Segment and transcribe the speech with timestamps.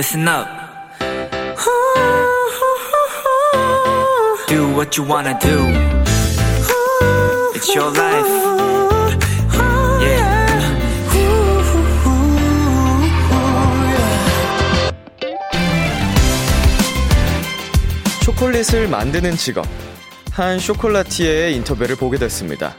[0.00, 0.48] listen up.
[4.48, 5.58] Do what you wanna do.
[7.54, 8.26] It's your life.
[10.00, 10.40] Yeah.
[18.22, 19.66] 초콜릿을 만드는 직업.
[20.32, 22.74] 한 쇼콜라티에의 인터뷰를 보게 됐습니다.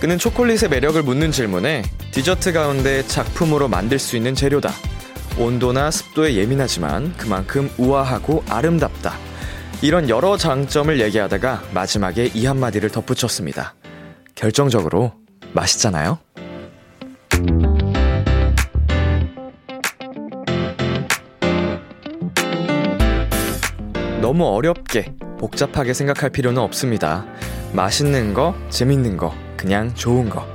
[0.00, 4.91] 그는 초콜릿의 매력을 묻는 질문에 디저트 가운데 작품으로 만들 수 있는 재료다.
[5.38, 9.14] 온도나 습도에 예민하지만 그만큼 우아하고 아름답다.
[9.80, 13.74] 이런 여러 장점을 얘기하다가 마지막에 이 한마디를 덧붙였습니다.
[14.34, 15.12] 결정적으로
[15.52, 16.18] 맛있잖아요?
[24.20, 27.26] 너무 어렵게 복잡하게 생각할 필요는 없습니다.
[27.72, 30.46] 맛있는 거, 재밌는 거, 그냥 좋은 거.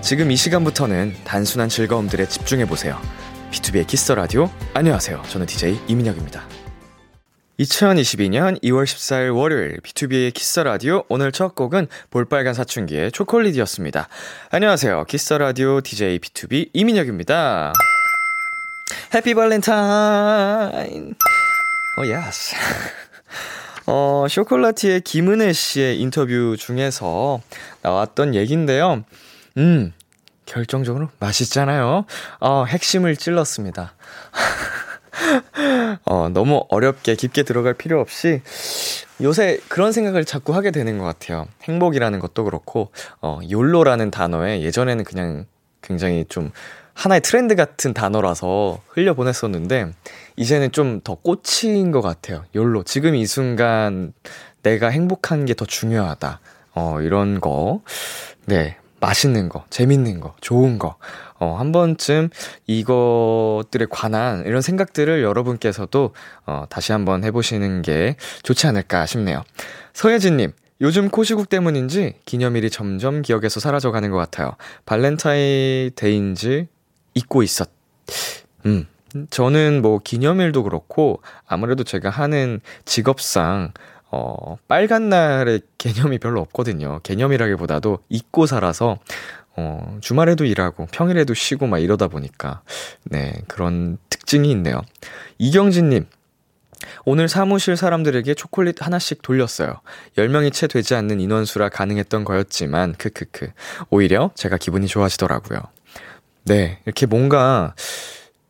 [0.00, 2.98] 지금 이 시간부터는 단순한 즐거움들에 집중해 보세요.
[3.50, 4.48] 비투비의 키스 더 라디오.
[4.74, 5.22] 안녕하세요.
[5.28, 6.42] 저는 DJ 이민혁입니다.
[7.58, 14.08] 2022년 2월 14일 월요일 비투비의 키스 더 라디오 오늘 첫 곡은 볼빨간 사춘기의 초콜릿이었습니다.
[14.50, 15.04] 안녕하세요.
[15.04, 17.72] 키스 라디오 DJ B2B 이민혁입니다.
[19.14, 21.14] Happy Valentine.
[21.98, 22.54] Oh yes.
[23.86, 27.40] 어, 쇼콜라티에 김은혜 씨의 인터뷰 중에서
[27.82, 29.04] 나왔던 얘기인데요.
[29.58, 29.92] 음,
[30.50, 32.04] 결정적으로 맛있잖아요.
[32.40, 33.94] 어, 핵심을 찔렀습니다.
[36.04, 38.42] 어, 너무 어렵게 깊게 들어갈 필요 없이
[39.22, 41.46] 요새 그런 생각을 자꾸 하게 되는 것 같아요.
[41.62, 42.90] 행복이라는 것도 그렇고,
[43.20, 45.46] 어, 욜로라는 단어에 예전에는 그냥
[45.82, 46.50] 굉장히 좀
[46.94, 49.92] 하나의 트렌드 같은 단어라서 흘려보냈었는데,
[50.36, 52.44] 이제는 좀 더 꽂힌 것 같아요.
[52.56, 52.82] 욜로.
[52.82, 54.12] 지금 이 순간
[54.62, 56.40] 내가 행복한 게 더 중요하다.
[56.74, 57.82] 어, 이런 거.
[58.46, 58.76] 네.
[59.00, 60.96] 맛있는 거, 재밌는 거, 좋은 거,
[61.38, 62.28] 어, 한 번쯤
[62.66, 66.14] 이것들에 관한 이런 생각들을 여러분께서도,
[66.46, 69.42] 어, 다시 한번 해보시는 게 좋지 않을까 싶네요.
[69.94, 70.52] 서예진님,
[70.82, 74.52] 요즘 코시국 때문인지 기념일이 점점 기억에서 사라져가는 것 같아요.
[74.86, 76.68] 발렌타인 데이인지
[77.14, 77.68] 잊고 있었,
[78.66, 78.86] 음.
[79.30, 83.72] 저는 뭐 기념일도 그렇고 아무래도 제가 하는 직업상
[84.12, 87.00] 어, 빨간 날의 개념이 별로 없거든요.
[87.02, 88.98] 개념이라기보다도 잊고 살아서,
[89.56, 92.62] 어, 주말에도 일하고 평일에도 쉬고 막 이러다 보니까,
[93.04, 94.80] 네, 그런 특징이 있네요.
[95.38, 96.06] 이경진님,
[97.04, 99.74] 오늘 사무실 사람들에게 초콜릿 하나씩 돌렸어요.
[100.16, 103.52] 10명이 채 되지 않는 인원수라 가능했던 거였지만, 크크크.
[103.90, 105.60] 오히려 제가 기분이 좋아지더라고요.
[106.44, 107.74] 네, 이렇게 뭔가,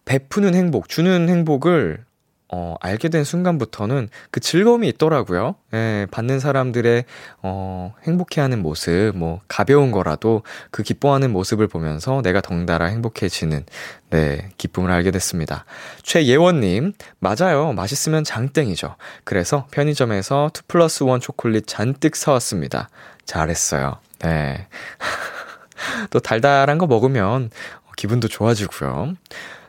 [0.06, 2.04] 베푸는 행복, 주는 행복을
[2.52, 5.54] 어, 알게 된 순간부터는 그 즐거움이 있더라고요.
[5.72, 7.04] 예, 받는 사람들의,
[7.42, 13.64] 어, 행복해하는 모습, 뭐, 가벼운 거라도 그 기뻐하는 모습을 보면서 내가 덩달아 행복해지는,
[14.10, 15.64] 네, 기쁨을 알게 됐습니다.
[16.02, 17.72] 최예원님, 맞아요.
[17.72, 18.96] 맛있으면 장땡이죠.
[19.22, 22.88] 그래서 편의점에서 2 플러스 1 초콜릿 잔뜩 사왔습니다.
[23.26, 23.98] 잘했어요.
[24.24, 24.66] 네.
[26.10, 27.50] 또 달달한 거 먹으면
[27.96, 29.14] 기분도 좋아지고요.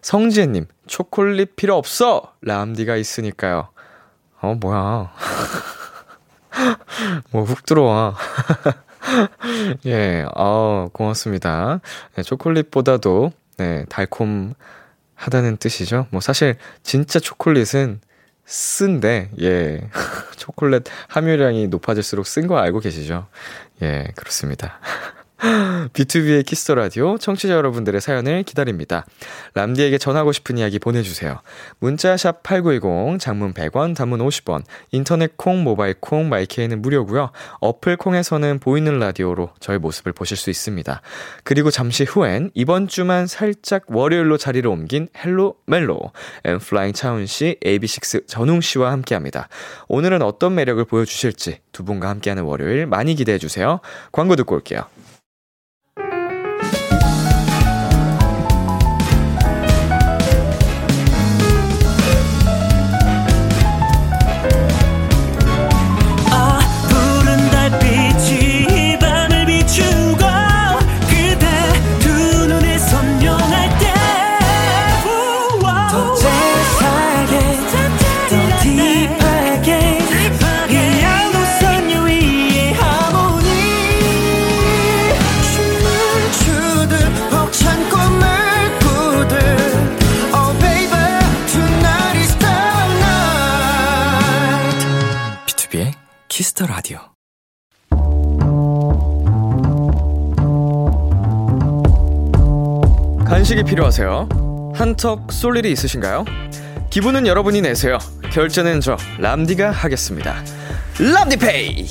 [0.02, 2.34] 성지혜님, 초콜릿 필요 없어!
[2.42, 3.70] 람디가 있으니까요.
[4.42, 5.12] 어, 뭐야.
[7.32, 8.16] 뭐, 훅 들어와.
[9.86, 11.80] 예, 어, 고맙습니다.
[12.16, 16.08] 네, 초콜릿보다도, 네, 달콤하다는 뜻이죠.
[16.10, 18.02] 뭐, 사실, 진짜 초콜릿은
[18.46, 19.90] 쓴데, 예.
[20.38, 23.28] 초콜릿 함유량이 높아질수록 쓴 거 알고 계시죠?
[23.84, 24.80] 예, 그렇습니다.
[25.42, 29.06] 비투비의 키스 더 라디오 청취자 여러분들의 사연을 기다립니다.
[29.56, 31.42] 람디에게 전하고 싶은 이야기 보내주세요.
[31.80, 37.32] 문자 샵 8910, 장문 100원, 단문 50원, 인터넷 콩, 모바일 콩, 마이케이는 무료고요.
[37.60, 41.02] 어플 콩에서는 보이는 라디오로 저의 모습을 보실 수 있습니다.
[41.44, 46.12] 그리고 잠시 후엔 이번 주만 살짝 월요일로 자리를 옮긴 헬로 멜로,
[46.44, 49.50] 엔플라잉 차훈 씨, AB6IX 전웅 씨와 함께합니다.
[49.88, 53.80] 오늘은 어떤 매력을 보여주실지 두 분과 함께하는 월요일 많이 기대해 주세요.
[54.12, 54.84] 광고 듣고 올게요.
[96.42, 96.98] 키스 더 라디오.
[103.28, 104.74] 간식이 필요하세요?
[104.74, 106.26] 한턱 쏠 일이 있으신가요?
[106.90, 108.00] 기분은 여러분이 내세요.
[108.34, 110.44] 결제는 저 람디가 하겠습니다.
[111.00, 111.86] 람디페이.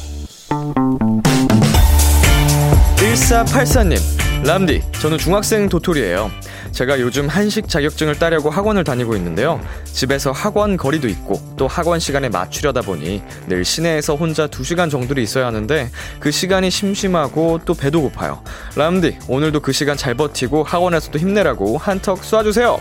[2.97, 4.01] 1484님,
[4.49, 6.29] 람디, 저는 중학생 도토리예요.
[6.73, 9.61] 제가 요즘 한식 자격증을 따려고 학원을 다니고 있는데요.
[9.85, 15.47] 집에서 학원 거리도 있고 또 학원 시간에 맞추려다 보니 늘 시내에서 혼자 2시간 정도를 있어야
[15.47, 18.43] 하는데 그 시간이 심심하고 또 배도 고파요.
[18.77, 22.79] 람디, 오늘도 그 시간 잘 버티고 학원에서도 힘내라고 한턱 쏴주세요.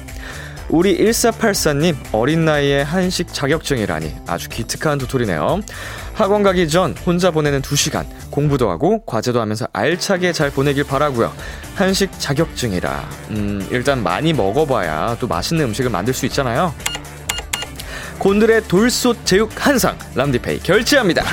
[0.69, 5.61] 우리 1484님, 어린 나이에 한식 자격증이라니 아주 기특한 도토리네요.
[6.13, 11.33] 학원 가기 전 혼자 보내는 2시간, 공부도 하고 과제도 하면서 알차게 잘 보내길 바라고요.
[11.75, 16.73] 한식 자격증이라, 음, 일단 많이 먹어봐야 또 맛있는 음식을 만들 수 있잖아요.
[18.19, 21.23] 곤드레 돌솥 제육 한상, 람디페이 결제합니다.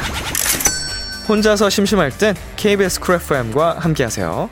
[1.29, 4.49] 혼자서 심심할 땐 KBS 쿨 FM과 함께하세요.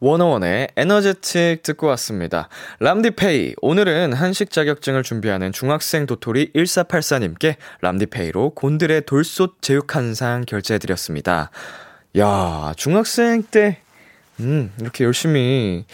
[0.00, 2.48] 워너원의 에너제틱 듣고 왔습니다.
[2.80, 3.54] 람디페이.
[3.62, 11.50] 오늘은 한식 자격증을 준비하는 중학생 도토리 1484님께 람디페이로 곤드레 돌솥 제육 한 상 결제해드렸습니다.
[12.18, 13.80] 야, 중학생 때,
[14.40, 15.84] 음, 이렇게 열심히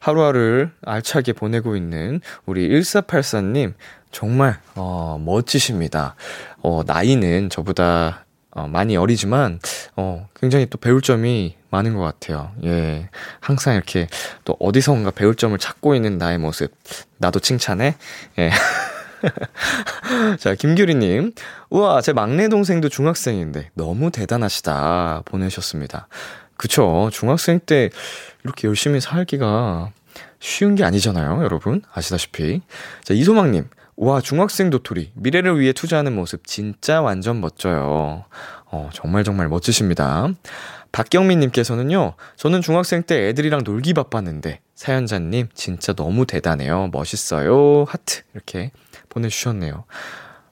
[0.00, 3.74] 하루하루를 알차게 보내고 있는 우리 1484님,
[4.10, 6.16] 정말, 어, 멋지십니다.
[6.62, 9.60] 어, 나이는 저보다 어, 많이 어리지만,
[9.96, 12.52] 어, 굉장히 또 배울 점이 많은 것 같아요.
[12.64, 13.08] 예.
[13.38, 14.08] 항상 이렇게
[14.44, 16.72] 또 어디선가 배울 점을 찾고 있는 나의 모습.
[17.18, 17.96] 나도 칭찬해?
[18.38, 18.50] 예.
[20.40, 21.32] 자, 김규리님.
[21.70, 25.22] 우와, 제 막내 동생도 중학생인데 너무 대단하시다.
[25.26, 26.08] 보내셨습니다.
[26.56, 27.08] 그쵸.
[27.12, 27.90] 중학생 때
[28.44, 29.92] 이렇게 열심히 살기가
[30.40, 31.82] 쉬운 게 아니잖아요, 여러분.
[31.92, 32.62] 아시다시피.
[33.04, 33.68] 자, 이소망님.
[34.02, 35.12] 와, 중학생 도토리.
[35.14, 38.24] 미래를 위해 투자하는 모습 진짜 완전 멋져요.
[38.64, 40.28] 어, 정말 정말 멋지십니다.
[40.90, 46.88] 박경민님께서는요, 저는 중학생 때 애들이랑 놀기 바빴는데, 사연자님 진짜 너무 대단해요.
[46.92, 47.84] 멋있어요.
[47.86, 48.22] 하트.
[48.32, 48.70] 이렇게
[49.10, 49.84] 보내주셨네요.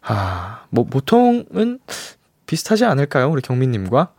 [0.03, 1.79] 아, 뭐, 보통은
[2.45, 3.31] 비슷하지 않을까요?
[3.31, 4.13] 우리 경민님과?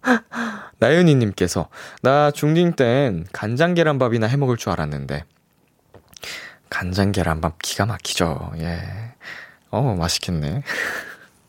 [0.78, 1.68] 나연이님께서,
[2.00, 5.24] 나 중딩 땐 간장 계란밥이나 해 먹을 줄 알았는데,
[6.70, 8.52] 간장 계란밥 기가 막히죠.
[8.58, 8.78] 예.
[9.70, 10.62] 어, 맛있겠네.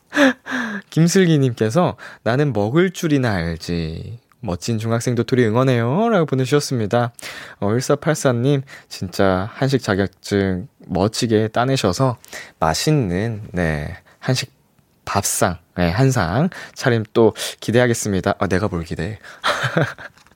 [0.89, 4.19] 김슬기님께서 나는 먹을 줄이나 알지.
[4.41, 6.09] 멋진 중학생 도토리 응원해요.
[6.09, 7.11] 라고 보내주셨습니다.
[7.59, 12.17] 어, 1484님, 진짜 한식 자격증 멋지게 따내셔서
[12.59, 14.51] 맛있는, 네, 한식
[15.03, 18.35] 밥상, 네, 한상 차림 또 기대하겠습니다.
[18.39, 19.19] 아, 내가 뭘 기대해.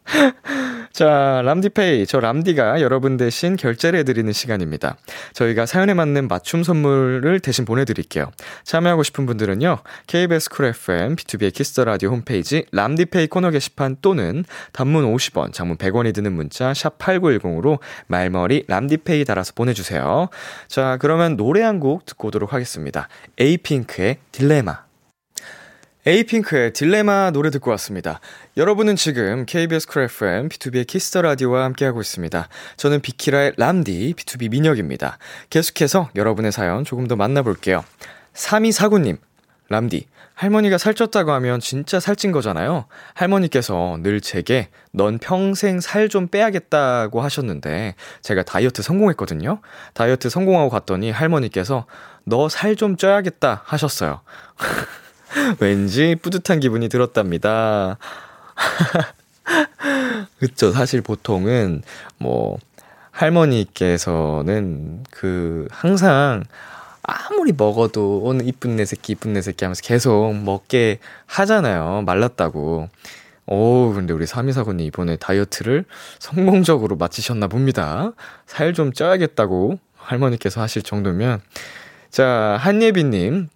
[0.93, 2.05] 자, 람디페이.
[2.05, 4.95] 저 람디가 여러분 대신 결제를 해드리는 시간입니다.
[5.33, 8.29] 저희가 사연에 맞는 맞춤 선물을 대신 보내드릴게요.
[8.63, 14.45] 참여하고 싶은 분들은요, KBS 쿨 FM, 비투비의 키스 더 라디오 홈페이지 람디페이 코너 게시판 또는
[14.71, 20.29] 단문 50원, 장문 100원이 드는 문자 샵8910으로 말머리 람디페이 달아서 보내주세요.
[20.67, 23.09] 자, 그러면 노래 한 곡 듣고 오도록 하겠습니다.
[23.39, 24.82] 에이핑크의 딜레마.
[26.05, 28.19] 에이핑크의 딜레마 노래 듣고 왔습니다.
[28.57, 32.49] 여러분은 지금 KBS 쿨 FM, 비투비의 키스 더 라디오와 함께하고 있습니다.
[32.75, 35.17] 저는 비키라의 람디, B2B 민혁입니다.
[35.49, 37.85] 계속해서 여러분의 사연 조금 더 만나볼게요.
[38.33, 39.17] 3249님,
[39.69, 42.85] 람디, 할머니가 살쪘다고 하면 진짜 살찐 거잖아요.
[43.13, 49.61] 할머니께서 늘 제게 넌 평생 살 좀 빼야겠다고 하셨는데 제가 다이어트 성공했거든요.
[49.93, 51.85] 다이어트 성공하고 갔더니 할머니께서
[52.25, 54.21] 너 살 좀 쪄야겠다 하셨어요.
[55.59, 57.97] 왠지 뿌듯한 기분이 들었답니다.
[60.39, 60.71] 그쵸.
[60.71, 61.83] 사실 보통은,
[62.17, 62.57] 뭐,
[63.11, 66.43] 할머니께서는 그, 항상,
[67.03, 72.03] 아무리 먹어도 오늘 이쁜 내 새끼, 이쁜 내 새끼 하면서 계속 먹게 하잖아요.
[72.05, 72.89] 말랐다고.
[73.45, 75.83] 오, 근데 우리 3249님 이번에 다이어트를
[76.19, 78.13] 성공적으로 마치셨나 봅니다.
[78.45, 81.41] 살 좀 쪄야겠다고 할머니께서 하실 정도면.
[82.09, 83.49] 자, 한예비님.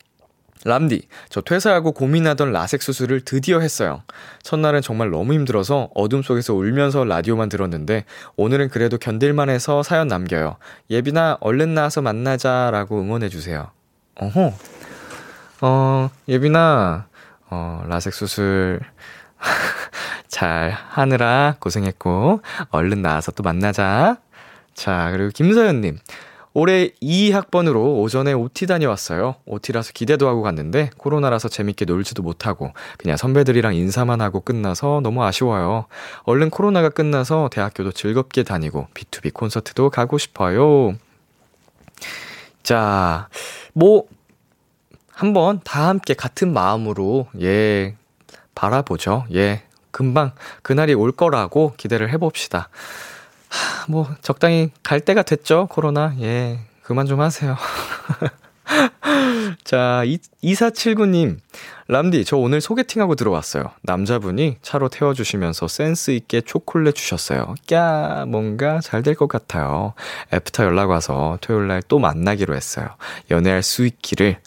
[0.68, 4.04] 람디, 저 퇴사하고 고민하던 라섹 수술을 드디어 했어요.
[4.44, 8.04] 첫날은 정말 너무 힘들어서 어둠 속에서 울면서 라디오만 들었는데
[8.36, 10.58] 오늘은 그래도 견딜만 해서 사연 남겨요.
[10.90, 13.72] 예빈아, 얼른 나와서 만나자라고 응원해주세요.
[14.16, 14.54] 어허.
[15.62, 17.06] 어, 예빈아,
[17.50, 18.82] 어, 라섹 수술
[20.28, 24.18] 잘 하느라 고생했고, 얼른 나와서 또 만나자.
[24.74, 25.98] 자, 그리고 김서연님.
[26.60, 29.36] 올해 2학번으로 오전에 OT 다녀왔어요.
[29.46, 35.86] OT라서 기대도 하고 갔는데 코로나라서 재밌게 놀지도 못하고 그냥 선배들이랑 인사만 하고 끝나서 너무 아쉬워요.
[36.24, 40.96] 얼른 코로나가 끝나서 대학교도 즐겁게 다니고 B2B 콘서트도 가고 싶어요.
[42.64, 43.30] 자,
[43.74, 44.06] 뭐
[45.12, 47.96] 한번 다 함께 같은 마음으로 예
[48.56, 49.28] 바라보죠.
[49.36, 49.62] 예.
[49.92, 50.32] 금방
[50.64, 52.70] 그날이 올 거라고 기대를 해 봅시다.
[53.88, 57.58] 뭐 적당히 갈 때가 됐죠 코로나 예 그만 좀 하세요.
[59.64, 60.04] 자,
[60.44, 61.38] 2479님.
[61.88, 63.72] 람디, 저 오늘 소개팅하고 들어왔어요.
[63.82, 67.56] 남자분이 차로 태워주시면서 센스있게 초콜릿 주셨어요.
[67.68, 69.94] 꺄, 뭔가 잘 될 것 같아요.
[70.34, 72.88] 애프터 연락 와서 토요일 날 또 만나기로 했어요.
[73.32, 74.38] 연애할 수 있기를.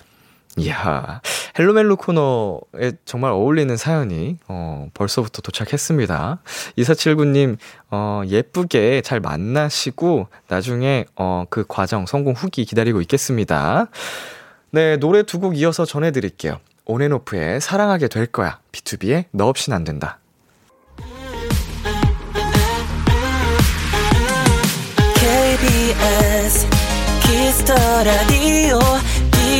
[0.60, 1.20] 이야,
[1.58, 6.40] 헬로멜로 코너에 정말 어울리는 사연이, 어, 벌써부터 도착했습니다.
[6.78, 7.56] 2479님,
[7.90, 13.86] 어, 예쁘게 잘 만나시고, 나중에, 어, 그 과정, 성공 후기 기다리고 있겠습니다.
[14.70, 16.58] 네, 노래 두 곡 이어서 전해드릴게요.
[16.84, 18.58] 온앤오프의 사랑하게 될 거야.
[18.72, 20.18] B2B의 너 없인 안 된다.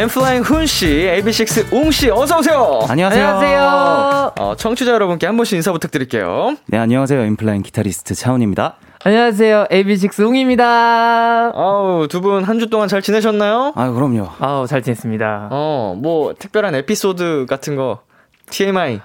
[0.00, 0.86] 엠플라잉 훈씨,
[1.22, 2.80] AB6 웅씨, 어서오세요!
[2.86, 3.26] 안녕하세요.
[3.28, 4.32] 안녕하세요.
[4.38, 6.56] 어, 청취자 여러분께 한 번씩 인사 부탁드릴게요.
[6.66, 8.76] 네 안녕하세요 인플라잉 기타리스트 차훈입니다.
[9.04, 9.68] 안녕하세요.
[9.70, 11.52] AB6 웅입니다.
[11.54, 13.72] 아우, 두 분 한 주 동안 잘 지내셨나요?
[13.74, 14.28] 아 그럼요.
[14.38, 15.48] 아우 잘 지냈습니다.
[15.50, 18.00] 어, 뭐, 특별한 에피소드 같은 거,
[18.50, 19.00] TMI.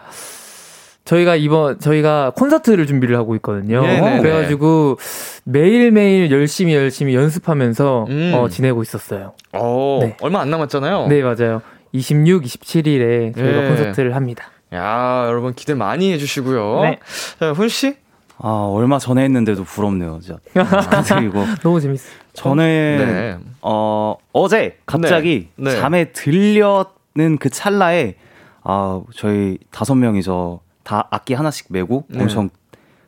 [1.06, 3.82] 저희가 이번 저희가 콘서트를 준비를 하고 있거든요.
[3.82, 4.22] 네네네.
[4.22, 4.98] 그래가지고
[5.44, 8.32] 매일 매일 열심히 열심히 연습하면서 음.
[8.36, 9.34] 어, 지내고 있었어요.
[9.54, 10.16] 어, 네.
[10.22, 11.08] 얼마 안 남았잖아요.
[11.08, 11.62] 네 맞아요.
[11.94, 13.68] 26, 27일에 저희가 네.
[13.70, 14.46] 콘서트를 합니다.
[14.74, 16.82] 야, 여러분 기대 많이 해주시고요.
[16.84, 17.00] 네.
[17.40, 17.96] 자, 훈씨?
[18.44, 20.20] 아 얼마 전에 했는데도 부럽네요.
[20.22, 20.40] 진짜.
[20.54, 22.12] 축하드리고 너무 재밌어요.
[22.34, 22.64] 저는
[22.98, 23.38] 네.
[23.62, 25.72] 어 어제 갑자기 네.
[25.72, 25.80] 네.
[25.80, 28.16] 잠에 들려는 그 찰나에
[28.64, 32.22] 아 저희 다섯 명이서 다 악기 하나씩 메고 네.
[32.22, 32.50] 엄청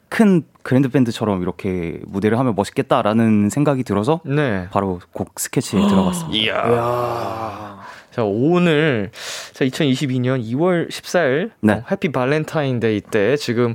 [0.09, 4.67] 큰 그랜드 밴드처럼 이렇게 무대를 하면 멋있겠다라는 생각이 들어서 네.
[4.71, 6.37] 바로 곡 스케치에 들어갔습니다.
[6.37, 7.79] 이야.
[8.11, 9.09] 자, 오늘,
[9.53, 11.73] 자, 2022년 2월 14일, 네.
[11.73, 13.73] 어, happy 발렌타인데이 때 지금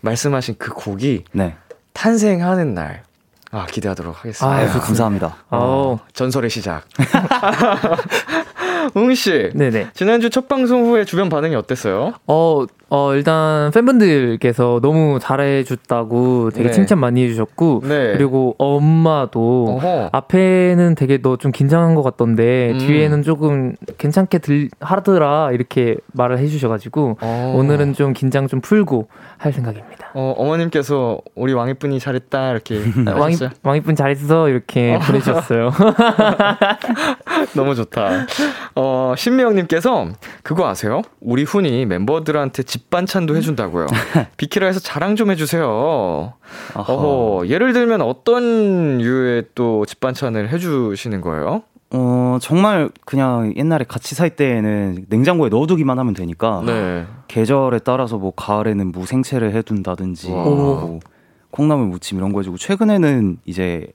[0.00, 1.54] 말씀하신 그 곡이 네.
[1.92, 3.03] 탄생하는 날.
[3.54, 4.56] 아, 기대하도록 하겠습니다.
[4.58, 5.36] 아유, 감사합니다.
[5.50, 6.82] 어, 전설의 시작.
[8.94, 9.50] 웅씨.
[9.54, 9.88] 네네.
[9.94, 12.14] 지난주 첫 방송 후에 주변 반응이 어땠어요?
[12.26, 16.72] 어, 어, 일단 팬분들께서 너무 잘해줬다고 되게 네.
[16.72, 18.12] 칭찬 많이 해주셨고, 네.
[18.12, 20.10] 그리고 엄마도 어허.
[20.12, 22.78] 앞에는 되게 너 좀 긴장한 것 같던데, 음.
[22.78, 27.54] 뒤에는 조금 괜찮게 들, 하더라, 이렇게 말을 해주셔가지고, 어.
[27.56, 29.08] 오늘은 좀 긴장 좀 풀고
[29.38, 30.03] 할 생각입니다.
[30.14, 32.80] 어, 어머님께서 우리 왕이쁜이 잘했다, 이렇게.
[33.04, 33.36] 왕이?
[33.62, 35.72] 왕이쁜 잘했어, 이렇게 보내주셨어요.
[37.54, 38.26] 너무 좋다.
[38.76, 40.08] 어, 신미영님께서
[40.42, 41.02] 그거 아세요?
[41.20, 43.86] 우리 훈이 멤버들한테 집 반찬도 해준다고요.
[44.36, 46.32] 비키라에서 자랑 좀 해주세요.
[46.74, 51.62] 어허, 예를 들면 어떤 류의 또 집 반찬을 해주시는 거예요?
[51.96, 57.06] 어, 정말 그냥 옛날에 같이 살 때에는 냉장고에 넣어두기만 하면 되니까 네.
[57.28, 60.42] 계절에 따라서 뭐 가을에는 무생채를 해둔다든지 와.
[60.44, 60.98] 뭐
[61.52, 63.86] 콩나물 무침 이런 거 해주고 최근에는 이제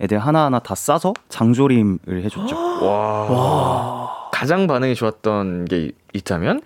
[0.00, 2.56] 애들 하나하나 다 싸서 장조림을 해줬죠.
[2.82, 4.10] 와.
[4.32, 6.62] 가장 반응이 좋았던 게 있- 있다면?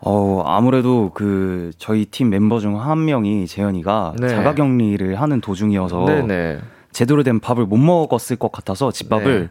[0.00, 4.28] 어, 아무래도 그 저희 팀 멤버 중 한 명이 재현이가 네.
[4.28, 6.60] 자가 격리를 하는 도중이어서 네네.
[6.92, 9.48] 제대로 된 밥을 못 먹었을 것 같아서 집밥을 네.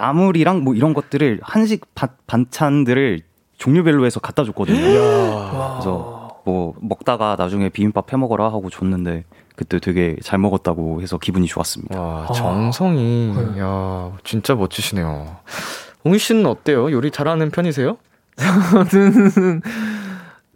[0.00, 3.20] 나물이랑 뭐 이런 것들을 한식 바- 반찬들을
[3.58, 4.78] 종류별로 해서 갖다 줬거든요.
[4.80, 9.24] 그래서 뭐 먹다가 나중에 비빔밥 해 먹어라 하고 줬는데
[9.56, 12.00] 그때 되게 잘 먹었다고 해서 기분이 좋았습니다.
[12.00, 15.36] 와, 정성이, 야, 진짜 멋지시네요.
[16.04, 16.90] 웅이 씨는 어때요?
[16.90, 17.98] 요리 잘하는 편이세요?
[18.90, 19.60] 저는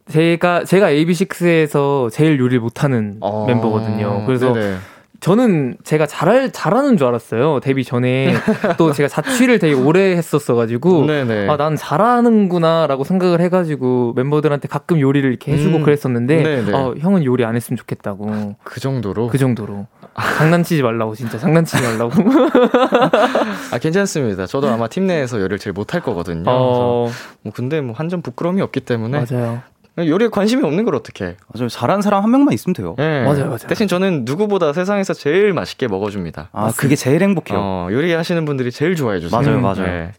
[0.09, 4.25] 제가, 제가 AB6IX에서 제일 요리를 못하는 어, 멤버거든요.
[4.27, 4.77] 그래서 네네.
[5.25, 7.61] 저는 제가 잘 잘하는 줄 알았어요.
[7.61, 8.35] 데뷔 전에
[8.77, 11.49] 또 제가 자취를 되게 오래 했었어가지고 네네.
[11.49, 16.73] 아난 잘하는구나라고 생각을 해가지고 멤버들한테 가끔 요리를 이렇게 해주고 음, 그랬었는데 네네.
[16.77, 19.29] 어, 형은 요리 안 했으면 좋겠다고 그 정도로?
[19.29, 19.87] 그 정도로
[20.37, 22.13] 장난치지 말라고 진짜 장난치지 말라고
[23.73, 24.45] 아, 괜찮습니다.
[24.47, 26.45] 저도 아마 팀 내에서 요리를 제일 못할 거거든요.
[26.51, 27.09] 어
[27.43, 29.63] 뭐 근데 뭐 한 점 부끄러움이 없기 때문에 맞아요
[29.99, 31.37] 요리에 관심이 없는 걸 어떻게?
[31.55, 31.69] 맞아요.
[31.69, 32.97] 잘하는 사람 한 명만 있으면 돼요.
[32.99, 33.23] 예.
[33.25, 33.59] 맞아요, 맞아요.
[33.69, 36.49] 대신 저는 누구보다 세상에서 제일 맛있게 먹어줍니다.
[36.53, 37.59] 아, 그게 제일 행복해요.
[37.61, 39.41] 어, 요리하시는 분들이 제일 좋아해 주세요.
[39.41, 39.87] 맞아요, 맞아요.
[39.87, 40.13] 네.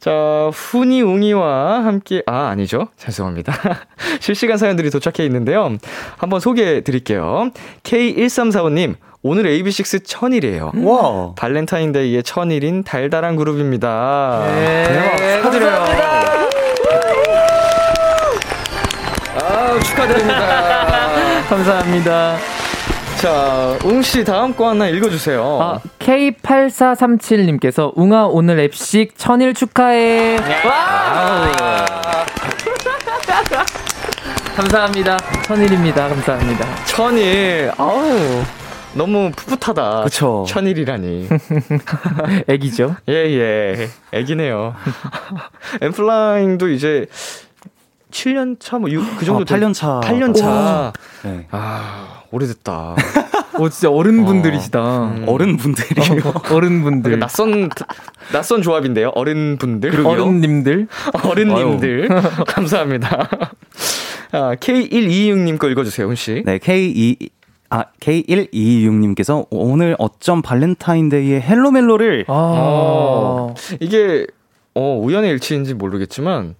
[0.00, 2.88] 자, 훈이 웅이와 함께, 아, 아니죠.
[2.98, 3.54] 죄송합니다.
[4.20, 5.76] 실시간 사연들이 도착해 있는데요.
[6.18, 7.50] 한번 소개해 드릴게요.
[7.84, 10.72] K1345님, 오늘 AB6 천일이에요.
[10.82, 11.32] 와.
[11.36, 14.42] 발렌타인데이의 천일인 달달한 그룹입니다.
[14.46, 15.36] 네, 대박.
[15.38, 16.33] 축하드려요.
[19.74, 21.42] 아, 축하드립니다.
[21.48, 22.36] 감사합니다.
[23.20, 25.42] 자, 웅씨 다음 거 하나 읽어주세요.
[25.60, 30.36] 아, K8437님께서 웅아 오늘 앱식 천일 축하해.
[30.64, 31.52] 와!
[34.56, 35.16] 감사합니다.
[35.46, 36.08] 천일입니다.
[36.08, 36.66] 감사합니다.
[36.84, 38.44] 천일, 아우,
[38.94, 40.02] 너무 풋풋하다.
[40.04, 40.44] 그쵸.
[40.48, 41.28] 천일이라니.
[42.46, 42.94] 애기죠.
[43.08, 43.88] 예, 예.
[44.12, 44.74] 애기네요.
[45.80, 47.06] 엠플라잉도 이제
[48.14, 49.42] 7년 차, 뭐, 6, 그 정도.
[49.42, 50.00] 아, 8년 차.
[50.02, 50.92] 8년 차.
[51.24, 51.46] 네.
[51.50, 52.94] 아, 오래됐다.
[53.58, 55.04] 오 진짜 어른분들이시다.
[55.04, 55.24] 음.
[55.28, 56.32] 어른분들이요.
[56.50, 57.10] 어른분들.
[57.10, 57.68] 되게 낯선,
[58.32, 59.12] 낯선 조합인데요.
[59.14, 60.04] 어른분들.
[60.04, 60.88] 어른님들.
[61.24, 62.08] 어른님들.
[62.48, 63.28] 감사합니다.
[64.32, 66.42] 아, K126님 거 읽어주세요, 훈씨.
[66.44, 67.30] 네, K2,
[67.70, 72.32] 아, K126님께서 오늘 어쩜 발렌타인데이의 헬로멜로를 아.
[72.32, 73.54] 어.
[73.78, 74.26] 이게,
[74.74, 76.56] 어, 우연의 일치인지 모르겠지만,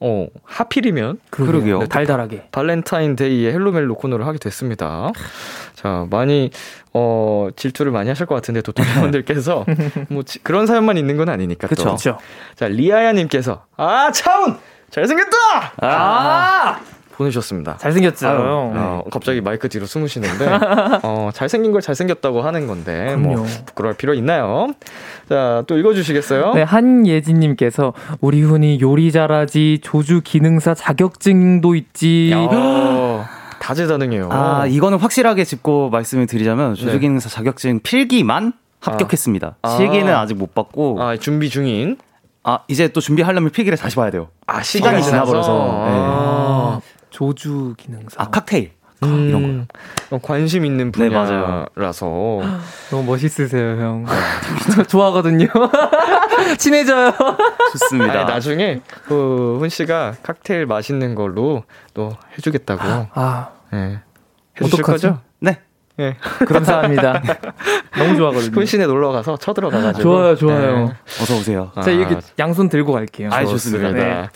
[0.00, 1.80] 어, 하필이면 그러게요.
[1.80, 2.48] 네, 달달하게.
[2.52, 5.10] 발렌타인데이의 헬로멜로 코너를 하게 됐습니다.
[5.74, 6.50] 자, 많이,
[6.92, 9.64] 어, 질투를 많이 하실 것 같은데, 도토리분들께서,
[10.08, 11.66] 뭐, 지- 그런 사연만 있는 건 아니니까.
[11.68, 11.74] 또.
[11.74, 12.18] 그렇죠.
[12.54, 14.56] 자, 리아야 님께서, 아, 차운!
[14.90, 15.36] 잘생겼다!
[15.82, 16.80] 아,
[17.18, 17.76] 보내주셨습니다.
[17.78, 18.28] 잘생겼죠.
[18.30, 20.46] 어, 갑자기 마이크 뒤로 숨으시는데,
[21.02, 23.48] 어, 잘생긴 걸 잘생겼다고 하는 건데, 뭐, 그럼요.
[23.66, 24.68] 부끄러울 필요 있나요?
[25.28, 26.54] 자, 또 읽어주시겠어요?
[26.54, 32.32] 네, 한예진님께서 우리 훈이 요리 잘하지 조주 기능사 자격증도 있지.
[32.34, 33.24] 어,
[33.60, 34.28] 다재다능해요.
[34.30, 36.80] 아, 이거는 확실하게 짚고 말씀을 드리자면 네.
[36.80, 39.56] 조주 기능사 자격증 필기만 합격했습니다.
[39.62, 39.68] 아.
[39.76, 41.08] 실기는 아직 못 받고 아.
[41.10, 41.98] 아, 준비 중인.
[42.68, 44.28] 이제 또 준비하려면 필기를 다시 봐야 돼요.
[44.46, 45.70] 아, 시간이 지나버려서.
[45.70, 46.27] 아,
[47.22, 48.22] 조주 기능사.
[48.22, 48.70] 아 칵테일
[49.02, 49.66] 음, 이런
[50.10, 50.16] 거.
[50.16, 51.08] 어, 관심 있는 네.
[51.08, 52.40] 분야라서.
[52.90, 54.06] 너무 멋있으세요, 형.
[54.74, 55.48] 저 좋아하거든요.
[56.58, 57.12] 친해져요.
[57.72, 58.20] 좋습니다.
[58.20, 63.08] 아니, 나중에 그 훈 씨가 칵테일 맛있는 걸로 또 해주겠다고.
[63.14, 64.00] 아, 예.
[64.60, 65.08] 해주실 어떡하죠?
[65.08, 65.20] 거죠?
[65.98, 66.04] 네.
[66.04, 66.44] 예.
[66.44, 67.20] 감사합니다.
[67.98, 68.52] 너무 좋아하거든요.
[68.52, 70.02] 훈씨네 놀러 가서 쳐들어가 가지고.
[70.02, 70.94] 좋아요, 좋아요.
[71.20, 71.72] 어서 오세요.
[71.74, 73.30] 아, 제가 이렇게 양손 들고 갈게요.
[73.32, 73.90] 아이, 좋습니다.
[73.90, 74.28] 네.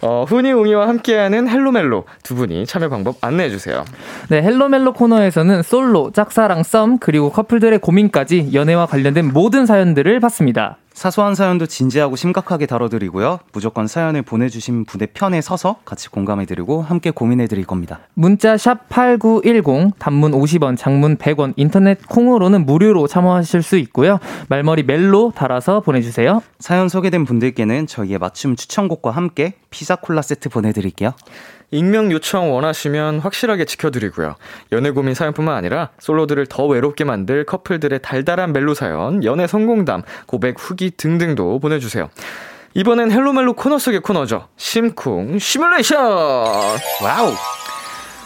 [0.00, 3.84] 어, 훈이 웅이와 함께하는 헬로멜로 두 분이 참여 방법 안내해 주세요.
[4.30, 10.78] 네, 헬로멜로 코너에서는 솔로, 짝사랑, 썸, 그리고 커플들의 고민까지 연애와 관련된 모든 사연들을 받습니다.
[10.92, 13.40] 사소한 사연도 진지하고 심각하게 다뤄드리고요.
[13.52, 18.00] 무조건 사연을 보내주신 분의 편에 서서 같이 공감해드리고 함께 고민해드릴 겁니다.
[18.14, 24.18] 문자 샵 8910, 단문 50원, 장문 100원, 인터넷 콩으로는 무료로 참여하실 수 있고요.
[24.48, 26.42] 말머리 멜로 달아서 보내주세요.
[26.58, 31.12] 사연 소개된 분들께는 저희의 맞춤 추천곡과 함께 피자 콜라 세트 보내드릴게요.
[31.70, 34.36] 익명 요청 원하시면 확실하게 지켜드리고요.
[34.72, 40.56] 연애 고민 사연뿐만 아니라 솔로들을 더 외롭게 만들 커플들의 달달한 멜로 사연, 연애 성공담, 고백
[40.58, 42.10] 후기 등등도 보내주세요.
[42.74, 44.48] 이번엔 헬로멜로 코너 속의 코너죠.
[44.56, 46.00] 심쿵 시뮬레이션!
[47.02, 47.34] Wow!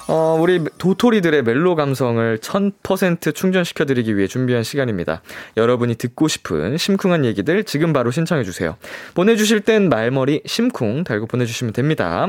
[0.07, 5.22] 어, 우리 도토리들의 멜로 감성을 1000% 충전시켜드리기 위해 준비한 시간입니다.
[5.57, 8.76] 여러분이 듣고 싶은 심쿵한 얘기들 지금 바로 신청해주세요.
[9.14, 12.28] 보내주실 땐 말머리 심쿵 달고 보내주시면 됩니다.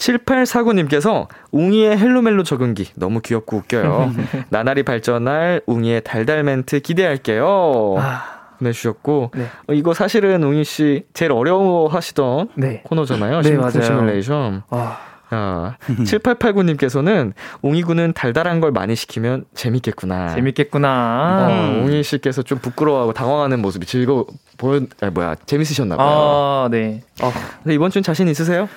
[0.00, 4.12] 7849님께서 웅이의 헬로멜로 적응기 너무 귀엽고 웃겨요.
[4.48, 7.96] 나날이 발전할 웅이의 달달 멘트 기대할게요.
[7.98, 9.46] 아, 보내주셨고 네.
[9.68, 12.82] 어, 이거 사실은 웅이 씨 제일 어려워하시던 네.
[12.84, 13.42] 코너잖아요.
[13.42, 13.82] 네, 맞아요.
[13.82, 14.62] 시뮬레이션.
[14.70, 14.98] 아,
[15.30, 17.32] 아, 7889님께서는
[17.62, 20.34] 웅이군은 달달한 걸 많이 시키면 재밌겠구나.
[20.34, 21.48] 재밌겠구나.
[21.48, 24.26] 어, 웅이 씨께서 좀 부끄러워하고 당황하는 모습이 즐거워
[24.58, 26.08] 보여, 아, 뭐야, 재밌으셨나 봐요.
[26.08, 27.02] 아, 네.
[27.22, 27.30] 어,
[27.62, 28.68] 근데 이번 주는 자신 있으세요?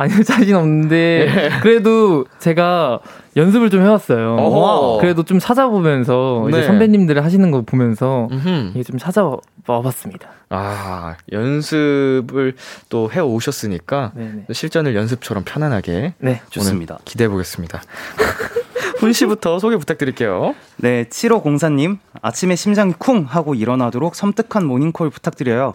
[0.00, 3.00] 아니요, 자신 없는데, 그래도 제가
[3.36, 4.36] 연습을 좀 해왔어요.
[4.36, 5.00] 어허.
[5.00, 6.66] 그래도 좀 찾아보면서, 이제 네.
[6.66, 8.70] 선배님들 하시는 거 보면서, 음흠.
[8.74, 10.28] 이게 좀 찾아와 봤습니다.
[10.50, 12.54] 아, 연습을
[12.88, 14.44] 또 해 오셨으니까 네네.
[14.52, 16.40] 실전을 연습처럼 편안하게 네.
[16.50, 16.98] 좋습니다.
[17.04, 17.82] 기대해 보겠습니다.
[18.98, 20.54] 훈 씨부터 소개 부탁드릴게요.
[20.76, 21.98] 네, 7504님.
[22.22, 25.74] 아침에 심장이 쿵 하고 일어나도록 섬뜩한 모닝콜 부탁드려요.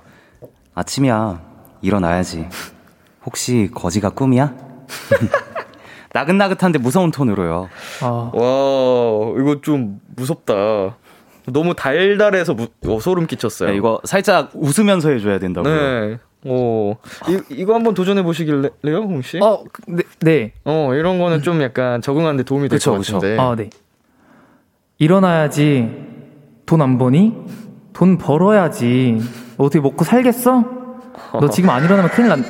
[0.76, 1.42] 아침이야.
[1.82, 2.48] 일어나야지.
[3.26, 4.54] 혹시 거지가 꿈이야?
[6.14, 7.70] 나긋나긋한데 무서운 톤으로요.
[8.02, 8.32] 아, 와,
[9.40, 10.96] 이거 좀 무섭다.
[11.48, 13.72] 너무 달달해서 무, 어, 소름 끼쳤어요.
[13.72, 15.74] 네, 이거 살짝 웃으면서 해줘야 된다고요.
[15.74, 16.20] 네.
[16.46, 19.40] 오, 이, 이거 한번 도전해 보시길래요, 홍 씨?
[19.42, 20.54] 어, 어, 그- 네, 네.
[20.66, 23.14] 이런 거는 좀 약간 적응하는데 도움이 될것 그쵸, 그쵸.
[23.20, 23.42] 같은데.
[23.42, 23.70] 아, 네.
[25.00, 25.90] 일어나야지.
[26.66, 27.34] 돈 안 버니?
[27.94, 29.20] 돈 벌어야지.
[29.58, 30.64] 어떻게 먹고 살겠어?
[31.34, 32.44] 너 지금 안 일어나면 큰일 난.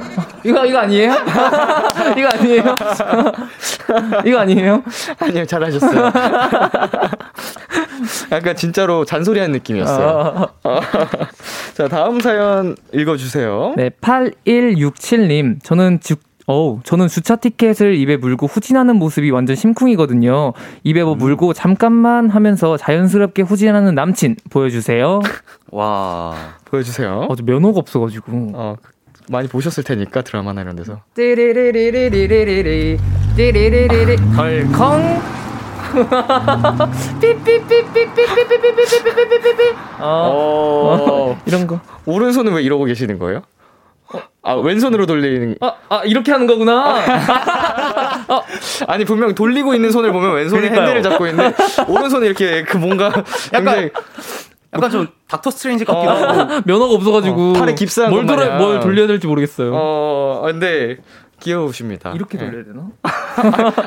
[0.44, 1.14] 이거 이거 아니에요?
[2.18, 2.76] 이거 아니에요?
[4.26, 4.84] 이거 아니에요?
[5.20, 6.12] 아니요, 잘하셨어요.
[8.32, 10.48] 약간 진짜로 잔소리한 느낌이었어요.
[10.64, 10.80] 어.
[11.74, 13.74] 자, 다음 사연 읽어주세요.
[13.78, 15.64] 네, 8167님.
[15.64, 20.52] 저는 주, 어우, 저는 주차 티켓을 입에 물고 후진하는 모습이 완전 심쿵이거든요.
[20.84, 25.22] 입에 뭐 물고 잠깐만 하면서 자연스럽게 후진하는 남친 보여주세요.
[25.72, 26.36] 와.
[26.66, 27.28] 보여주세요.
[27.30, 28.52] 어, 저 면허가 없어가지고.
[28.56, 28.76] 어,
[29.30, 31.00] 많이 보셨을 테니까 드라마나 이런 데서.
[31.16, 32.98] 띠리리리리리리리
[33.38, 35.22] 띠리리리리 덜컹
[37.22, 39.64] 삐삐삐삐삐삐삐삐삐삐삐삐삐삐삐
[40.00, 41.80] 어, 이런 거.
[42.06, 43.44] 오른손은 왜 이러고 계시는 거예요?
[44.42, 45.56] 아, 왼손으로 돌리는.
[45.62, 46.96] 아, 아 이렇게 하는 거구나.
[48.88, 50.88] 아니, 분명 돌리고 있는 손을 보면 왼손이 그러니까요.
[50.88, 51.56] 핸들을 잡고 있는데,
[51.88, 53.12] 오른손이 이렇게 그 뭔가.
[53.52, 53.92] 굉장히
[54.74, 56.62] 약간 좀 닥터 스트레인지 같기도 하고.
[56.66, 58.58] 면허가 없어가지고 어, 팔에 깁스한 뭘, 것 돌아.
[58.58, 59.72] 뭘 돌려야 될지 모르겠어요.
[59.74, 60.98] 어, 근데
[61.40, 62.12] 귀여우십니다.
[62.16, 62.46] 이렇게 네.
[62.46, 62.88] 돌려야 되나?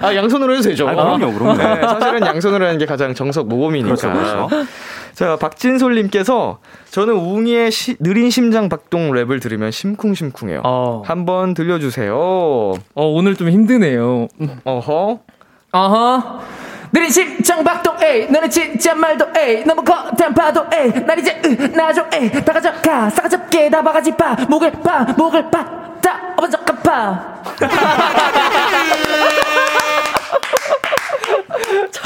[0.02, 0.88] 아, 양손으로 해도 되죠.
[0.88, 1.56] 아, 그럼요, 그럼요.
[1.56, 3.94] 네, 사실은 양손으로 하는 게 가장 정석 모범이니까.
[3.94, 4.66] 그렇죠, 그렇죠.
[5.16, 6.58] 자, 박진솔님께서
[6.90, 10.60] 저는 웅이의 시- 느린 심장 박동 랩을 들으면 심쿵심쿵해요.
[10.62, 11.02] 어.
[11.06, 12.14] 한번 들려주세요.
[12.14, 14.28] 어, 오늘 좀 힘드네요.
[14.64, 15.20] 어허.
[15.72, 16.40] 아하.
[16.92, 21.48] 느린 심장 박동 에이 너는 진짜 말도 에이 너무 거대한 파도 에이 날 이제 으
[21.74, 27.42] 나줘 에이 다 가져가 싸가지없게 다 바가지 파 목을 파 목을 파 다 어번쩍 파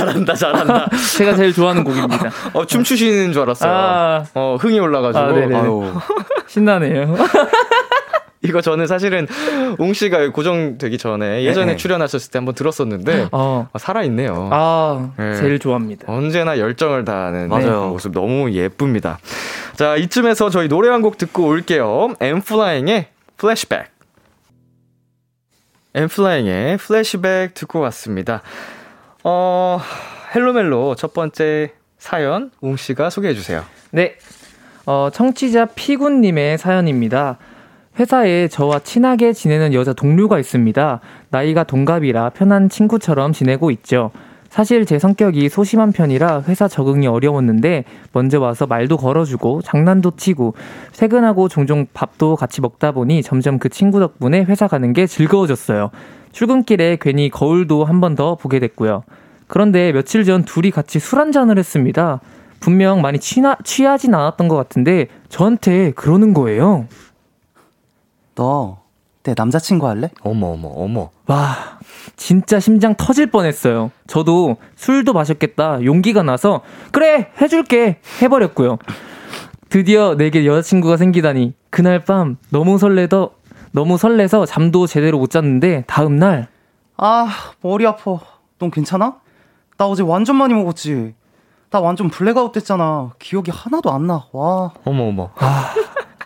[0.07, 0.89] 잘한다, 잘한다.
[1.19, 3.71] 제가 제일 좋아하는 곡입니다 어, 춤추시는 줄 알았어요.
[3.73, 4.25] 아.
[4.35, 5.25] 어, 흥이 올라가지고.
[5.25, 5.57] 아, 네네네.
[5.57, 5.93] 아유.
[6.49, 7.17] 신나네요
[8.43, 9.27] 이거 저는 사실은
[9.79, 11.77] 웅 씨가 고정되기 전에 예전에 네.
[11.77, 13.69] 출연하셨을 때 한번 들었었는데 어.
[13.73, 14.49] 아, 살아있네요.
[14.51, 15.35] 아 네.
[15.37, 17.89] 제일 좋아합니다 언제나 열정을 다하는 맞아요.
[17.91, 19.19] 모습 너무 예쁩니다.
[19.77, 22.15] 자, 이쯤에서 저희 노래 한 곡 듣고 올게요.
[22.21, 23.89] 엠플라잉의 플래시백.
[25.95, 28.43] 엠플라잉의 플래시백 듣고 왔습니다.
[29.23, 29.81] 어,
[30.35, 33.63] 헬로멜로 첫 번째 사연 웅 씨가 소개해 주세요.
[33.91, 34.17] 네.
[34.87, 37.39] 어, 청취자 피군 님의 사연입니다.
[37.99, 41.01] 회사에 저와 친하게 지내는 여자 동료가 있습니다.
[41.31, 44.11] 나이가 동갑이라 편한 친구처럼 지내고 있죠.
[44.49, 50.55] 사실 제 성격이 소심한 편이라 회사 적응이 어려웠는데 먼저 와서 말도 걸어주고 장난도 치고
[50.97, 55.91] 퇴근하고 종종 밥도 같이 먹다 보니 점점 그 친구 덕분에 회사 가는 게 즐거워졌어요.
[56.33, 59.03] 출근길에 괜히 거울도 한 번 더 보게 됐고요.
[59.47, 62.21] 그런데 며칠 전 둘이 같이 술 한잔을 했습니다.
[62.61, 66.87] 분명 많이 취나, 취하진 않았던 것 같은데 저한테 그러는 거예요.
[68.35, 68.81] 너
[69.23, 70.11] 내 남자친구 할래?
[70.23, 71.11] 어머 어머 어머.
[71.27, 71.79] 와,
[72.17, 73.91] 진짜 심장 터질 뻔했어요.
[74.07, 78.79] 저도 술도 마셨겠다 용기가 나서 그래 해줄게 해버렸고요.
[79.69, 83.33] 드디어 내게 여자친구가 생기다니 그날 밤 너무 설레더
[83.73, 86.49] 너무 설레서 잠도 제대로 못 잤는데 다음 날
[87.03, 87.29] 아
[87.63, 88.19] 머리 아파.
[88.59, 89.15] 넌 괜찮아?
[89.79, 91.15] 나 어제 완전 많이 먹었지.
[91.71, 93.13] 나 완전 블랙아웃 됐잖아.
[93.19, 94.27] 기억이 하나도 안 나.
[94.33, 94.73] 와.
[94.85, 95.31] 어머 어머.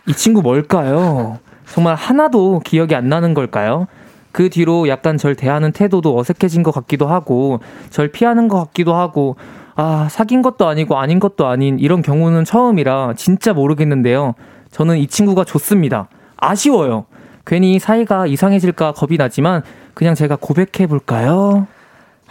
[0.05, 1.39] 이 친구 뭘까요?
[1.65, 3.87] 정말 하나도 기억이 안 나는 걸까요?
[4.33, 9.37] 그 뒤로 약간 절 대하는 태도도 어색해진 것 같기도 하고, 절 피하는 것 같기도 하고,
[9.75, 14.33] 아, 사귄 것도 아니고 아닌 것도 아닌 이런 경우는 처음이라 진짜 모르겠는데요.
[14.71, 16.09] 저는 이 친구가 좋습니다.
[16.35, 17.05] 아쉬워요.
[17.45, 21.67] 괜히 사이가 이상해질까 겁이 나지만, 그냥 제가 고백해 볼까요?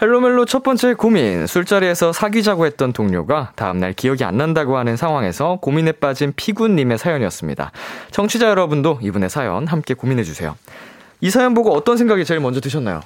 [0.02, 1.46] 헬로멜로 첫 번째 고민.
[1.46, 7.70] 술자리에서 사귀자고 했던 동료가 다음날 기억이 안 난다고 하는 상황에서 고민에 빠진 피군님의 사연이었습니다.
[8.10, 10.56] 청취자 여러분도 이분의 사연 함께 고민해주세요.
[11.20, 13.00] 이 사연 보고 어떤 생각이 제일 먼저 드셨나요?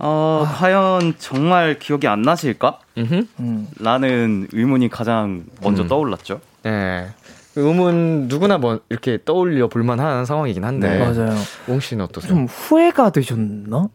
[0.00, 2.80] 어, 과연 정말 기억이 안 나실까?
[2.98, 3.26] 음흠.
[3.38, 5.88] 음, 라는 의문이 가장 먼저 음.
[5.88, 6.40] 떠올랐죠.
[6.62, 7.08] 네.
[7.56, 10.88] 의문 누구나 뭐 이렇게 떠올려 볼만한 상황이긴 한데.
[10.88, 10.98] 네.
[10.98, 11.34] 맞아요.
[11.68, 12.32] 웅 씨는 어떠세요?
[12.32, 13.88] 좀 후회가 되셨나?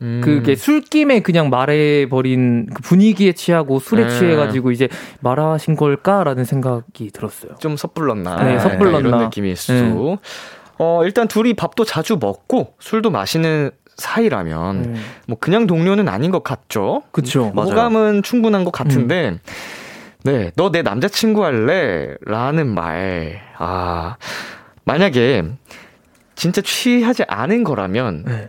[0.00, 0.20] 음.
[0.22, 4.18] 그게 술김에 그냥 말해버린 그 분위기에 취하고 술에 네.
[4.18, 4.88] 취해가지고 이제
[5.20, 7.52] 말하신 걸까라는 생각이 들었어요.
[7.58, 8.44] 좀 섣불렀나.
[8.44, 8.98] 네, 섣불렀나.
[9.00, 10.18] 이런 느낌일 수도.
[10.78, 14.94] 어, 일단 둘이 밥도 자주 먹고 술도 마시는 사이라면 네.
[15.26, 17.02] 뭐 그냥 동료는 아닌 것 같죠?
[17.10, 17.50] 그쵸.
[17.52, 17.70] 맞아요.
[17.70, 19.38] 호감은 충분한 것 같은데, 음.
[20.24, 22.14] 네, 너 내 남자친구 할래?
[22.26, 24.16] 라는 말, 아,
[24.84, 25.44] 만약에
[26.34, 28.48] 진짜 취하지 않은 거라면, 네.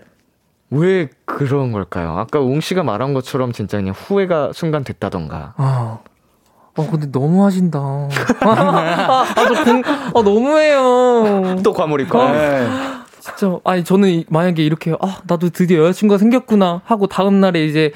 [0.71, 2.17] 왜 그런 걸까요?
[2.17, 5.53] 아까 웅 씨가 말한 것처럼 진짜 그냥 후회가 순간 됐다던가.
[5.57, 5.99] 아.
[6.75, 7.79] 어, 근데 너무 하신다.
[7.79, 11.57] 아, 아, 저 공, 아, 너무해요.
[11.63, 12.13] 또 과몰입.
[12.13, 12.31] 어.
[12.31, 12.67] 네.
[13.19, 17.91] 진짜, 아니, 저는 이- 만약에 이렇게, 아, 나도 드디어 여자친구가 생겼구나 하고 다음날에 이제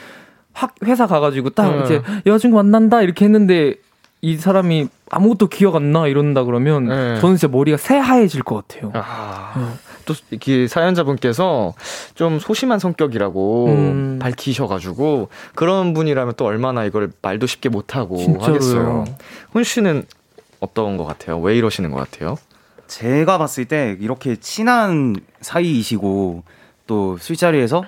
[0.54, 1.84] 확 회사 가가지고 딱 음.
[1.84, 3.76] 이제 여자친구 만난다 이렇게 했는데
[4.22, 7.20] 이 사람이 아무것도 기억 안 나 이런다 그러면 네.
[7.20, 8.92] 저는 진짜 머리가 새하얘질 것 같아요.
[8.96, 11.74] 아, 또 이렇게 사연자분께서
[12.16, 14.20] 좀 소심한 성격이라고 음.
[14.22, 18.46] 밝히셔가지고 그런 분이라면 또 얼마나 이걸 말도 쉽게 못하고 진짜로요.
[18.56, 19.06] 하겠어요.
[19.52, 20.06] 훈 씨는
[20.62, 21.40] 어떤 것 같아요?
[21.40, 22.38] 왜 이러시는 것 같아요?
[22.88, 26.44] 제가 봤을 때 이렇게 친한 사이이시고
[26.88, 27.84] 또 술자리에서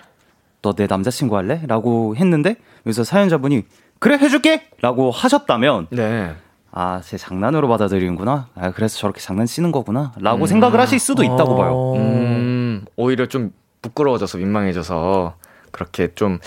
[0.66, 1.62] 너 내 남자친구 할래?
[1.68, 3.64] 라고 했는데 여기서 사연자분이
[4.00, 4.64] 그래 해줄게!
[4.82, 6.34] 라고 하셨다면 네.
[6.72, 8.48] 아, 제 장난으로 받아들이는구나.
[8.56, 10.12] 아, 그래서 저렇게 장난치는 거구나.
[10.20, 11.72] 라고 생각을 하실 수도 있다고 봐요.
[11.74, 11.96] 어.
[11.96, 13.52] 음, 오히려 좀
[13.82, 15.36] 부끄러워져서 민망해져서
[15.72, 16.40] 그렇게 좀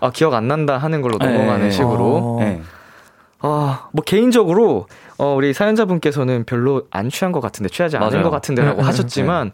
[0.00, 1.30] 아, 기억 안 난다 하는 걸로 네.
[1.32, 2.16] 넘어가는 식으로.
[2.16, 2.36] 어.
[2.40, 2.60] 네.
[3.40, 4.86] 아, 뭐 개인적으로
[5.18, 8.24] 어, 우리 사연자분께서는 별로 안 취한 것 같은데 취하지 않은 맞아요.
[8.24, 9.52] 것 같은데라고 네, 네, 하셨지만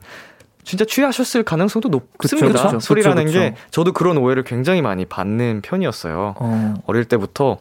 [0.64, 2.52] 진짜 취하셨을 가능성도 높습니다.
[2.52, 3.54] 그쵸, 그쵸, 소리라는 그쵸, 게.
[3.70, 6.34] 저도 그런 오해를 굉장히 많이 받는 편이었어요.
[6.38, 6.74] 어.
[6.86, 7.58] 어릴 때부터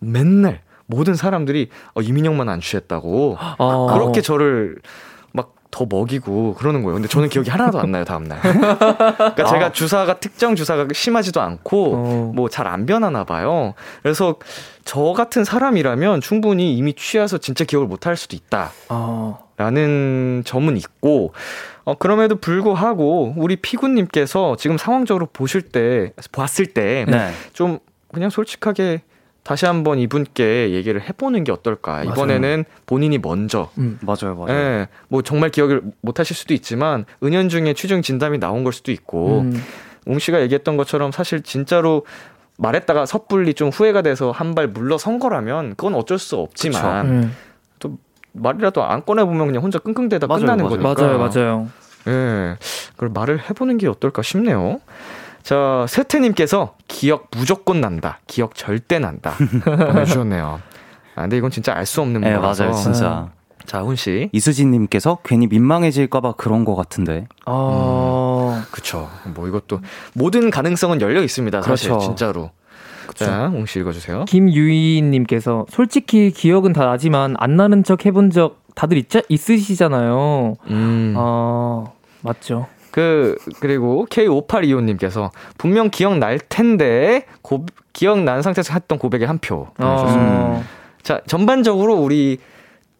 [0.00, 3.86] 맨날 모든 사람들이 어, 이민영만 안 취했다고 어.
[3.94, 4.76] 그렇게 저를
[5.32, 6.96] 막 더 먹이고 그러는 거예요.
[6.96, 8.38] 근데 저는 기억이 하나도 안 나요 다음 날.
[8.44, 12.32] 그러니까 제가 주사가 특정 주사가 심하지도 않고 어.
[12.34, 13.72] 뭐잘 안 변하나 봐요.
[14.02, 14.36] 그래서
[14.84, 18.70] 저 같은 사람이라면 충분히 이미 취해서 진짜 기억을 못 할 수도 있다.
[18.90, 19.48] 어.
[19.56, 21.32] 라는 점은 있고,
[21.84, 27.30] 어, 그럼에도 불구하고, 우리 피구님께서 지금 상황적으로 보실 때, 봤을 때, 네.
[27.52, 27.78] 좀
[28.12, 29.02] 그냥 솔직하게
[29.42, 31.94] 다시 한번 이분께 얘기를 해보는 게 어떨까.
[31.94, 32.10] 맞아요.
[32.10, 33.70] 이번에는 본인이 먼저.
[33.78, 33.98] 음.
[34.02, 34.50] 맞아요, 맞아요.
[34.56, 39.40] 예, 뭐 정말 기억을 못 하실 수도 있지만, 은연중에 취중 진담이 나온 걸 수도 있고,
[39.40, 39.60] 음.
[40.06, 42.06] 웅 씨가 얘기했던 것처럼 사실 진짜로
[42.58, 47.36] 말했다가 섣불리 좀 후회가 돼서 한 발 물러선 거라면, 그건 어쩔 수 없지만, 음.
[48.32, 50.82] 말이라도 안 꺼내 보면 그냥 혼자 끙끙대다 맞아요, 끝나는 맞아요.
[50.82, 51.02] 거니까.
[51.02, 51.68] 맞아요, 맞아요.
[52.08, 52.56] 예.
[52.92, 54.80] 그걸 말을 해보는 게 어떨까 싶네요.
[55.42, 58.20] 자, 세태님께서 기억 무조건 난다.
[58.26, 59.32] 기억 절대 난다.
[59.64, 60.60] 보내주셨네요.
[61.14, 62.64] 아, 근데 이건 진짜 알 수 없는 네, 거라서.
[62.64, 63.28] 맞아요, 진짜.
[63.66, 64.28] 자, 훈 씨.
[64.32, 67.26] 이수진님께서 괜히 민망해질까봐 그런 것 같은데.
[67.46, 68.64] 아.
[68.70, 69.08] 그쵸.
[69.34, 69.80] 뭐 이것도
[70.14, 71.62] 모든 가능성은 열려 있습니다.
[71.62, 72.06] 사실 그렇죠.
[72.06, 72.50] 진짜로.
[73.14, 74.24] 자, 웅씨 읽어주세요.
[74.26, 80.56] 김유희님께서 솔직히 기억은 다 나지만 안 나는 척 해본 적 다들 있, 있으시잖아요.
[80.70, 81.14] 음.
[81.16, 81.84] 아
[82.22, 82.66] 맞죠.
[82.90, 89.68] 그 그리고 K5825님께서 분명 기억 날 텐데 고, 기억 난 상태에서 했던 고백에 한 표.
[89.78, 90.62] 어,
[91.02, 92.38] 자, 전반적으로 우리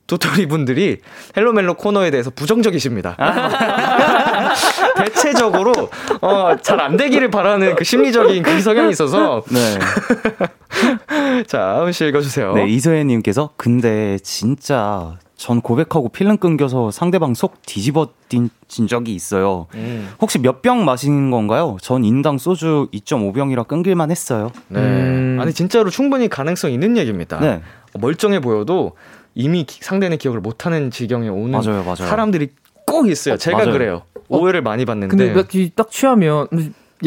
[0.06, 0.98] 도토리 분들이
[1.36, 3.16] 헬로멜로 코너에 대해서 부정적이십니다.
[4.96, 5.72] 대체적으로
[6.20, 9.78] 어, 잘 안 되기를 바라는 그 심리적인 그 성향이 있어서 네.
[11.46, 12.54] 자, 하은 씨 읽어주세요.
[12.54, 19.66] 네, 이서혜님께서 근데 진짜 전 고백하고 필름 끊겨서 상대방 속 뒤집어 진 적이 있어요.
[19.74, 21.76] 음, 혹시 몇 병 마신 건가요?
[21.80, 24.50] 전 인당 소주 2.5병이라 끊길만 했어요.
[24.68, 24.80] 네.
[24.80, 25.38] 음.
[25.40, 27.40] 아니 진짜로 충분히 가능성 있는 얘기입니다.
[27.40, 27.60] 네.
[27.94, 28.92] 멀쩡해 보여도
[29.34, 31.96] 이미 기- 상대는 기억을 못하는 지경에 오는 맞아요, 맞아요.
[31.96, 32.50] 사람들이
[32.92, 33.34] 꼭 있어요.
[33.34, 33.72] 어, 제가 맞아요.
[33.72, 34.02] 그래요.
[34.28, 35.32] 오해를 많이 받는데.
[35.32, 36.46] 근데 딱, 취하면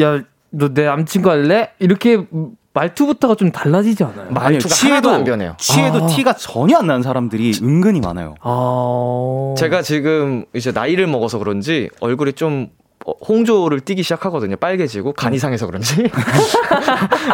[0.00, 0.20] 야
[0.50, 1.70] 너 내 남친구 할래?
[1.80, 2.24] 이렇게
[2.72, 4.30] 말투부터가 좀 달라지지 않아요?
[4.30, 5.54] 말투가 하나도 안 변해요.
[5.58, 6.06] 취해도 아.
[6.06, 8.34] 티가 전혀 안 나는 사람들이 은근히 많아요.
[8.40, 14.56] 아 제가 지금 이제 나이를 먹어서 그런지 얼굴이 좀 어, 홍조를 띠기 시작하거든요.
[14.56, 15.96] 빨개지고 간 이 상해서 그런지.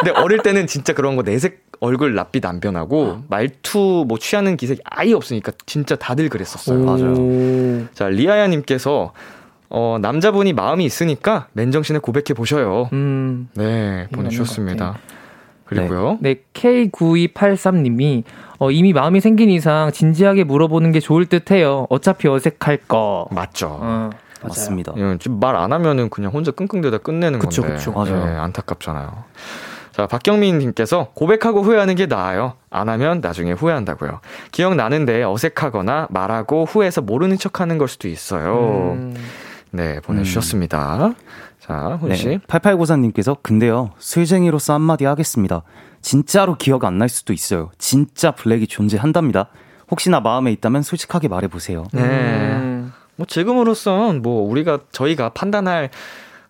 [0.03, 4.81] 근데 어릴 때는 진짜 그런 거 내색 얼굴 낯빛 안 변하고 말투 뭐 취하는 기색이
[4.85, 6.85] 아예 없으니까 진짜 다들 그랬었어요.
[6.85, 7.85] 오.
[7.93, 9.13] 자 리아야님께서
[9.69, 12.89] 어, 남자분이 마음이 있으니까 맨정신에 고백해 보셔요.
[12.93, 13.49] 음.
[13.55, 14.97] 네 보내주셨습니다.
[15.65, 16.19] 그리고요.
[16.21, 18.23] 네, K9283님이
[18.59, 21.87] 어, 이미 마음이 생긴 이상 진지하게 물어보는 게 좋을 듯 해요.
[21.89, 23.27] 어차피 어색할 거.
[23.31, 23.77] 맞죠.
[23.81, 24.09] 어,
[24.43, 24.49] 맞아요.
[24.49, 24.93] 맞습니다.
[25.29, 27.77] 말안 하면은 그냥 혼자 끙끙대다 끝내는 그쵸, 건데.
[27.77, 27.91] 그쵸.
[27.91, 28.25] 맞아요.
[28.25, 29.23] 네, 안타깝잖아요.
[29.91, 32.53] 자, 박경민 님께서 고백하고 후회하는 게 나아요.
[32.71, 34.21] 안 하면 나중에 후회한다고요.
[34.51, 38.93] 기억나는데 어색하거나 말하고 후회해서 모르는 척 하는 걸 수도 있어요.
[38.95, 39.13] 음.
[39.71, 41.13] 네, 보내주셨습니다.
[41.59, 42.27] 자, 훈씨.
[42.27, 45.61] 네, 8894님께서 근데요 술쟁이로서 한마디 하겠습니다.
[46.01, 47.71] 진짜로 기억 안 날 수도 있어요.
[47.77, 49.47] 진짜 블랙이 존재한답니다.
[49.91, 51.85] 혹시나 마음에 있다면 솔직하게 말해보세요.
[51.93, 52.01] 네.
[52.01, 52.72] 음.
[53.15, 55.89] 뭐 지금으로선 뭐 우리가 저희가 판단할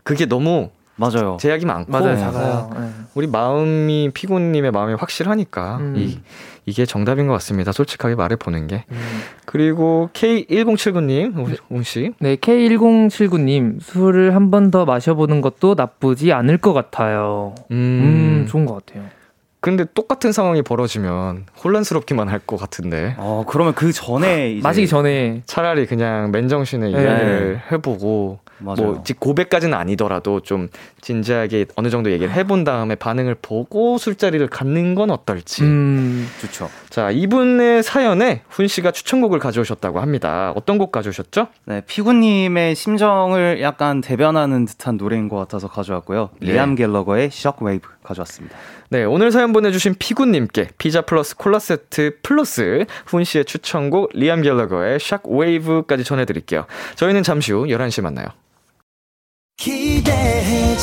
[0.03, 1.37] 그게 너무 맞아요.
[1.39, 2.69] 제약이 많고 맞아요, 작아요.
[2.79, 2.87] 네.
[3.15, 5.95] 우리 마음이 피고님의 마음이 확실하니까 음.
[5.97, 6.19] 이,
[6.67, 7.71] 이게 정답인 것 같습니다.
[7.71, 8.85] 솔직하게 말해 보는 게.
[8.91, 9.21] 음.
[9.45, 12.13] 그리고 K1079님, 웅 씨.
[12.19, 17.55] 네, K1079님, 술을 한 번 더 마셔보는 것도 나쁘지 않을 것 같아요.
[17.71, 17.75] 음,
[18.43, 19.03] 음, 좋은 것 같아요.
[19.63, 23.15] 근데 똑같은 상황이 벌어지면 혼란스럽기만 할 것 같은데.
[23.17, 25.41] 어 그러면 그 전에 이제 마시기 전에.
[25.45, 26.91] 차라리 그냥 맨정신에 네.
[26.91, 28.75] 이야기를 해보고 맞아요.
[28.77, 30.67] 뭐 고백까지는 아니더라도 좀
[31.01, 35.63] 진지하게 어느 정도 얘기를 해본 다음에 반응을 보고 술자리를 갖는 건 어떨지.
[35.63, 36.69] 음, 좋죠.
[36.89, 40.51] 자, 이분의 사연에 훈 씨가 추천곡을 가져오셨다고 합니다.
[40.55, 41.47] 어떤 곡 가져오셨죠?
[41.65, 46.29] 네, 피구님의 심정을 약간 대변하는 듯한 노래인 것 같아서 가져왔고요.
[46.39, 46.53] 네.
[46.53, 48.55] 리암 갤러거의 Shockwave 가져왔습니다.
[48.93, 54.99] 네, 오늘 사연 보내주신 피구님께 피자 플러스 콜라 세트 플러스 훈 씨의 추천곡 리암 갤러거의
[54.99, 56.67] Shockwave까지 전해드릴게요.
[56.93, 58.27] 저희는 잠시 후 11시에 만나요.
[59.57, 60.77] 기대해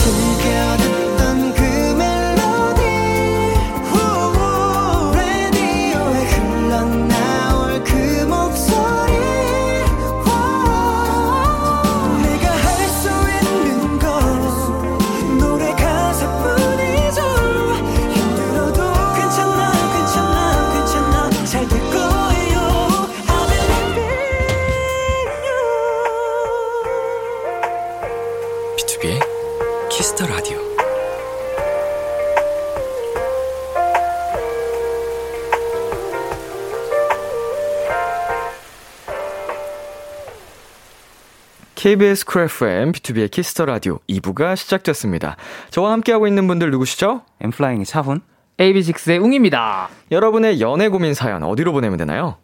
[41.80, 45.36] KBS Cool FM, BTOB의 키스 더 라디오 2부가 시작됐습니다.
[45.70, 47.22] 저와 함께하고 있는 분들 누구시죠?
[47.40, 48.20] 엠플라잉의 차훈.
[48.58, 49.88] AB6IX의 웅입니다.
[50.10, 52.36] 여러분의 연애 고민 사연 어디로 보내면 되나요?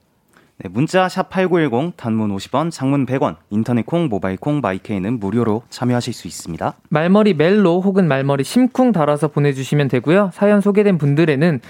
[0.56, 6.14] 네, 문자 샵 8910 단문 50원, 장문 100원, 인터넷 콩, 모바일 콩, 마이케이는 무료로 참여하실
[6.14, 6.72] 수 있습니다.
[6.88, 10.30] 말머리 멜로 혹은 말머리 심쿵 달아서 보내 주시면 되고요.
[10.32, 11.60] 사연 소개된 분들에는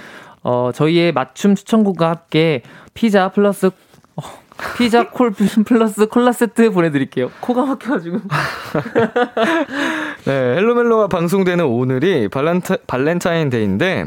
[0.45, 2.63] 어, 저희의 맞춤 추천곡과 함께
[2.95, 3.73] 피자 플러스 어,
[4.77, 7.31] 피자 콜 플러스 콜라 세트 보내드릴게요.
[7.41, 8.21] 코가 막혀가지고.
[10.27, 14.07] 네, 헬로멜로가 방송되는 오늘이 발렌타, 발렌타인데이인데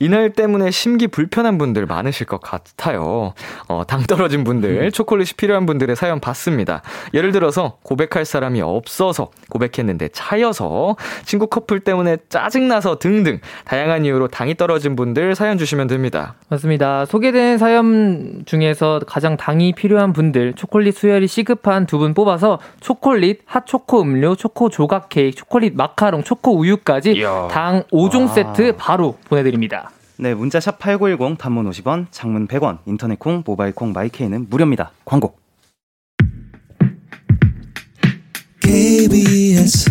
[0.00, 3.34] 이날 때문에 심기 불편한 분들 많으실 것 같아요.
[3.68, 6.82] 어, 당 떨어진 분들, 초콜릿이 필요한 분들의 사연 받습니다.
[7.14, 14.56] 예를 들어서 고백할 사람이 없어서 고백했는데 차여서 친구 커플 때문에 짜증나서 등등 다양한 이유로 당이
[14.56, 16.34] 떨어진 분들 사연 주시면 됩니다.
[16.48, 17.04] 맞습니다.
[17.04, 24.00] 소개된 사연 중에서 가장 당이 필요한 분들, 초콜릿 수혈이 시급한 두 분 뽑아서 초콜릿, 핫초코
[24.02, 29.90] 음료, 초코 조각 케이크, 초콜릿 마카롱, 초코 우유까지 당 5종 세트 바로 보내드립니다.
[30.16, 34.92] 네, 문자 샵 8910 단문 50원, 장문 100원, 인터넷 콩, 모바일 콩, 마이케이는 무료입니다.
[35.04, 35.34] 광고.
[38.60, 39.90] KBS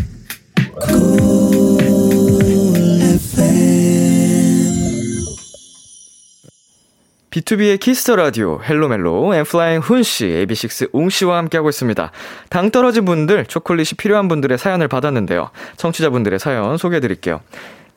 [7.31, 12.11] BTOB의 키스 더 라디오 헬로멜로 엔플라잉 훈씨, AB6IX 웅씨와 함께하고 있습니다.
[12.49, 15.51] 당 떨어진 분들, 초콜릿이 필요한 분들의 사연을 받았는데요.
[15.77, 17.41] 청취자분들의 사연 소개해드릴게요.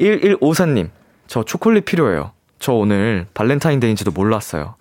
[0.01, 0.91] 1154님,
[1.29, 2.33] 저 초콜릿 필요해요.
[2.59, 4.75] 저 오늘 발렌타인데이인지도 몰랐어요.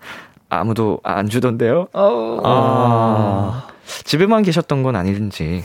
[0.50, 1.88] 아무도 안 주던데요?
[2.44, 3.68] 아,
[4.04, 5.64] 집에만 계셨던 건 아닌지.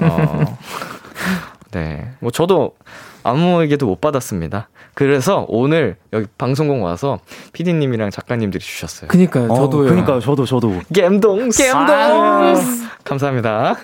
[0.00, 0.58] 어,
[1.70, 2.10] 네.
[2.18, 2.74] 뭐 저도
[3.22, 4.68] 아무에게도 못 받았습니다.
[4.96, 7.20] 그래서 오늘 여기 방송국 와서
[7.52, 9.08] PD님이랑 작가님들이 주셨어요.
[9.08, 9.90] 그니까요, 저도요.
[9.90, 10.80] 그러니까 저도 저도.
[10.90, 11.62] 겜동스.
[11.62, 12.86] 겜동스.
[13.04, 13.74] 감사합니다.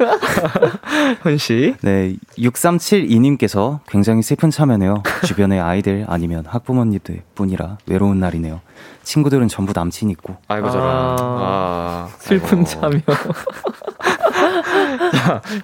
[1.21, 1.75] 훈 씨.
[1.83, 5.03] 네, 6372님께서 굉장히 슬픈 참여네요.
[5.27, 8.63] 주변의 아이들 아니면 학부모님들 뿐이라 외로운 날이네요.
[9.03, 10.37] 친구들은 전부 남친 있고.
[10.49, 10.87] 아이고, 저런.
[10.89, 12.65] 아, 아, 슬픈 아이고.
[12.65, 13.01] 참여.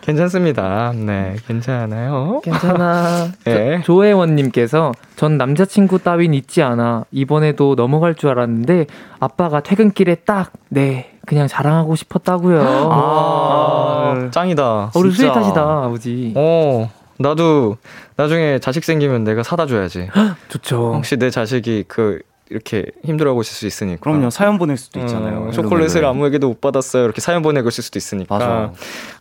[0.01, 0.93] 괜찮습니다.
[0.95, 2.41] 네, 괜찮아요.
[2.43, 3.29] 괜찮아.
[3.47, 3.79] 예.
[3.85, 7.05] 조- 조혜원님께서 전 남자친구 따윈 있지 않아.
[7.11, 8.87] 이번에도 넘어갈 줄 알았는데
[9.21, 12.63] 아빠가 퇴근길에 딱, 네, 그냥 자랑하고 싶었다고요.
[12.63, 14.93] 아, 짱이다.
[14.95, 15.11] 우리.
[15.13, 16.33] 스윗하시다, 아버지.
[16.37, 17.77] 어, 나도
[18.17, 20.09] 나중에 자식 생기면 내가 사다 줘야지.
[20.49, 20.95] 좋죠.
[20.95, 24.01] 혹시 내 자식이 그 이렇게 힘들어하고 있을 수 있으니까.
[24.01, 25.49] 그럼요, 사연 보낼 수도 있잖아요.
[25.49, 26.05] 어, 초콜릿을.
[26.05, 27.05] 아무에게도 못 받았어요.
[27.05, 28.39] 이렇게 사연 보내고 있을 수도 있으니까.
[28.39, 28.73] 맞아.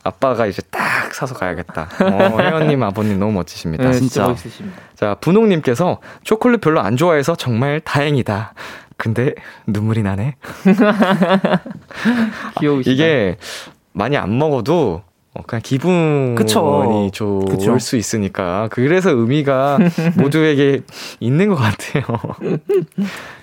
[0.04, 1.90] 아빠가 이제 딱 사서 가야겠다.
[2.02, 3.84] 어, 혜연님, 아버님 너무 멋지십니다.
[3.86, 4.08] 네, 진짜.
[4.08, 4.78] 진짜 멋있으십니다.
[4.96, 8.54] 자, 분홍님께서 초콜릿 별로 안 좋아해서 정말 다행이다.
[8.98, 9.36] 근데
[9.68, 10.36] 눈물이 나네.
[12.60, 12.92] 귀여우시다.
[12.92, 13.38] 이게
[13.94, 15.04] 많이 안 먹어도
[15.38, 17.12] 어, 그냥 기분이 그쵸.
[17.12, 17.80] 좋을 그쵸.
[17.80, 19.78] 수 있으니까 그래서 의미가
[20.18, 20.82] 모두에게
[21.20, 22.04] 있는 것 같아요.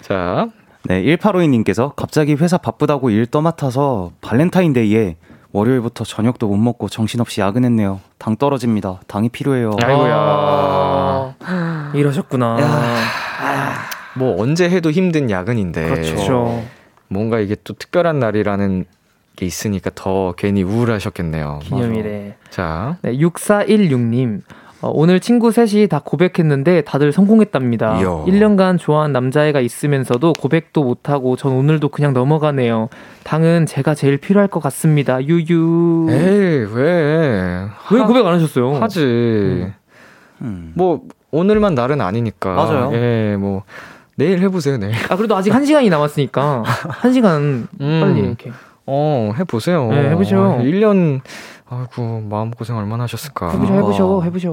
[0.03, 0.49] 자,
[0.85, 5.17] 네, 1852님께서 갑자기 회사 바쁘다고 일 떠맡아서 발렌타인데이에
[5.53, 8.01] 월요일부터 저녁도 못 먹고 정신없이 야근했네요.
[8.19, 9.01] 당 떨어집니다.
[9.07, 9.71] 당이 필요해요.
[9.81, 10.15] 아이고야.
[11.41, 12.57] 아, 이러셨구나.
[14.17, 16.65] 뭐 언제 해도 힘든 야근인데 그렇죠.
[17.09, 18.85] 뭔가 이게 또 특별한 날이라는
[19.37, 21.61] 게 있으니까 더 괜히 우울하셨겠네요.
[21.63, 22.37] 기념일에.
[22.51, 24.43] 자, 네, 6416님.
[24.81, 28.01] 어, 오늘 친구 셋이 다 고백했는데 다들 성공했답니다.
[28.01, 28.07] 이야.
[28.27, 32.91] 1년간 좋아한 남자애가 있으면서도 고백도 못하고 전 오늘도 그냥 넘어가네요.
[33.25, 35.25] 당은 제가 제일 필요할 것 같습니다.
[35.25, 36.09] 유유.
[36.11, 37.67] 에이 왜?
[37.93, 38.75] 왜 고백 안 하셨어요?
[38.75, 39.73] 하지.
[40.43, 40.73] 음.
[40.75, 42.55] 뭐 오늘만 날은 아니니까.
[42.55, 42.91] 맞아요.
[42.93, 43.63] 예, 뭐
[44.17, 44.95] 내일 해보세요 내일.
[45.09, 48.01] 아 그래도 아직 한 시간이 남았으니까 한 시간 음.
[48.03, 48.53] 빨리 이렇게.
[48.87, 49.89] 어 해보세요.
[49.91, 50.59] 네, 해보죠.
[50.61, 51.21] 1년
[51.69, 53.51] 아이고 마음 고생 얼마나 하셨을까.
[53.53, 54.51] 해보셔 해보셔 해보셔.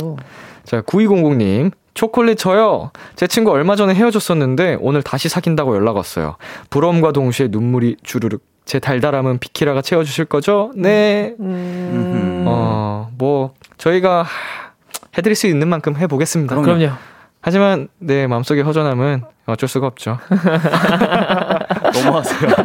[0.63, 2.91] 자 9200님 초콜릿 저요.
[3.15, 6.35] 제 친구 얼마 전에 헤어졌었는데 오늘 다시 사귄다고 연락 왔어요.
[6.69, 8.41] 부러움과 동시에 눈물이 주르륵.
[8.63, 10.71] 제 달달함은 비키라가 채워주실 거죠?
[10.75, 11.35] 네.
[11.39, 12.45] 음.
[12.47, 14.25] 어, 뭐, 저희가
[15.17, 16.55] 해드릴 수 있는 만큼 해보겠습니다.
[16.55, 16.77] 그럼요.
[16.77, 16.95] 그럼요.
[17.41, 20.19] 하지만, 네, 마음속의 허전함은 어쩔 수가 없죠.
[21.93, 22.51] 너무하세요.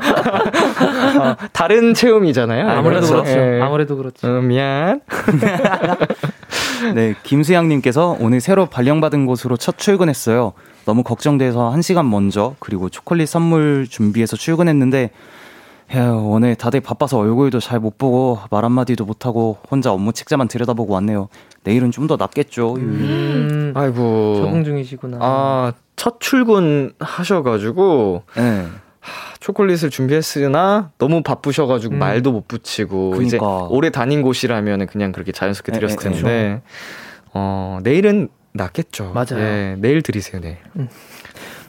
[1.33, 2.69] 어, 다른 체험이잖아요.
[2.69, 3.23] 아무래도 그렇죠?
[3.25, 3.41] 그렇죠.
[3.41, 3.61] 예.
[3.61, 4.27] 아무래도 그렇죠.
[4.29, 5.01] 어, 미안.
[6.95, 10.53] 네, 김수양님께서 오늘 새로 발령받은 곳으로 첫 출근했어요.
[10.85, 15.11] 너무 걱정돼서 한 시간 먼저 그리고 초콜릿 선물 준비해서 출근했는데
[15.95, 20.93] 에휴, 오늘 다들 바빠서 얼굴도 잘 못 보고 말 한마디도 못하고 혼자 업무 책자만 들여다보고
[20.95, 21.29] 왔네요.
[21.63, 22.75] 내일은 좀 더 낫겠죠.
[22.77, 24.37] 음, 아이고.
[24.45, 25.19] 적응 중이시구나.
[25.21, 28.67] 아, 첫 출근 하셔가지고, 네.
[29.41, 31.99] 초콜릿을 준비했으나 너무 바쁘셔가지고 음.
[31.99, 33.67] 말도 못 붙이고 이제 그러니까.
[33.71, 35.97] 오래 다닌 곳이라면 그냥 그렇게 자연스럽게 네, 드렸을.
[35.99, 36.63] 텐데
[37.33, 39.13] 어 내일은 낫겠죠.
[39.15, 39.43] 맞아요.
[39.43, 40.57] 예, 내일 드리세요 내일.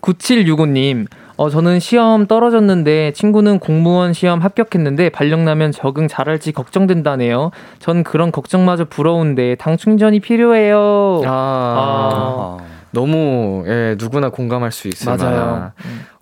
[0.02, 1.08] 9765님,
[1.38, 7.52] 어, 저는 시험 떨어졌는데 친구는 공무원 시험 합격했는데 발령나면 적응 잘할지 걱정된다네요.
[7.80, 11.22] 전 그런 걱정마저 부러운데 당 충전이 필요해요.
[11.26, 12.66] 아, 아,
[12.98, 15.72] 너무 예 누구나 공감할 수 있을 만한 맞아요.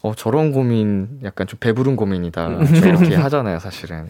[0.02, 2.66] 어 저런 고민 약간 좀 배부른 고민이다 음.
[2.76, 4.10] 이렇게 하잖아요 사실은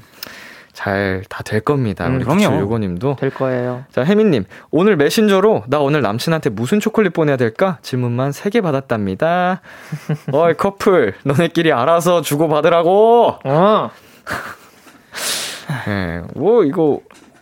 [0.74, 2.08] 잘 다 될 겁니다.
[2.08, 2.60] 음, 우리 그럼요.
[2.62, 3.86] 요거님도 될 거예요.
[3.94, 7.78] 자, 혜민 님, 오늘 메신저로 나 오늘 남친한테 무슨 초콜릿 보내야 될까?
[7.82, 9.62] 질문만 3개 받았답니다.
[10.34, 13.36] 어이, 커플, 너네끼리 알아서 주고 받으라고!
[13.46, 13.90] 어,
[15.88, 17.00] 예, 뭐, 이거,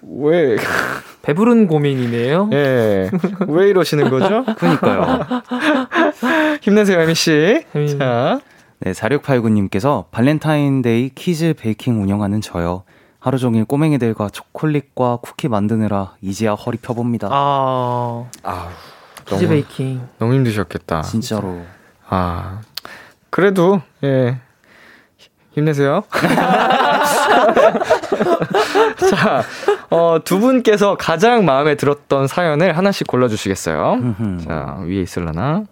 [0.08, 0.58] 왜,
[1.22, 2.50] 배부른 고민이네요.
[2.54, 3.10] 예,
[3.48, 4.44] 왜 이러시는 거죠?
[4.58, 5.20] 그러니까요.
[6.62, 7.66] 힘내세요, 혜민씨.
[7.74, 8.00] 혜민.
[8.00, 8.40] 자,
[8.80, 12.84] 네, 4689님께서 발렌타인데이 kids baking 운영하는 저요.
[13.20, 17.30] 하루 종일 꼬맹이들과 초콜릿과 쿠키 만드느라 이제야 허리 펴봅니다.
[17.32, 18.68] 아, 아우,
[19.24, 20.02] kids 너무, 베이킹.
[20.20, 21.04] 너무 힘드셨겠다.
[21.04, 21.62] 진짜로.
[22.10, 22.60] 아,
[23.30, 24.38] 그래도, 예,
[25.54, 26.04] 힘내세요.
[29.10, 29.44] 자,
[29.90, 33.98] 어, 두 분께서 가장 마음에 들었던 사연을 하나씩 골라주시겠어요?
[34.48, 35.64] 자, 위에 있을라나?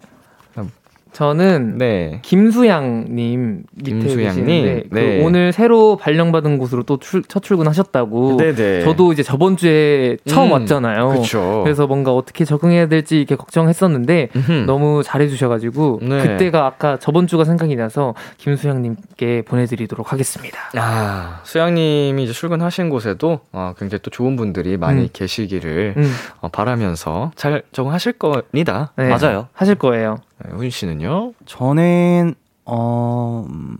[1.12, 2.20] 저는 네.
[2.22, 4.82] 김수양님 밑에 김수양님?
[4.90, 5.22] 그 네.
[5.24, 6.98] 오늘 새로 발령받은 곳으로 또
[7.28, 8.36] 첫 출근하셨다고.
[8.38, 8.82] 네네.
[8.82, 11.08] 저도 이제 저번 주에 처음 음, 왔잖아요.
[11.10, 11.60] 그쵸.
[11.64, 14.52] 그래서 뭔가 어떻게 적응해야 될지 이렇게 걱정했었는데 음흠.
[14.66, 16.22] 너무 잘해주셔가지고 네.
[16.22, 20.58] 그때가 아까 저번 주가 생각이 나서 김수양님께 보내드리도록 하겠습니다.
[20.76, 25.08] 아, 수양님이 이제 출근하신 곳에도 어, 굉장히 또 좋은 분들이 많이 음.
[25.12, 28.92] 계시기를 음, 어, 바라면서 잘 적응하실 겁니다.
[28.96, 29.48] 네, 맞아요.
[29.52, 30.18] 하실 거예요.
[30.44, 31.34] 네, 훈 씨는요?
[31.46, 32.34] 저는
[32.64, 33.76] 어 음,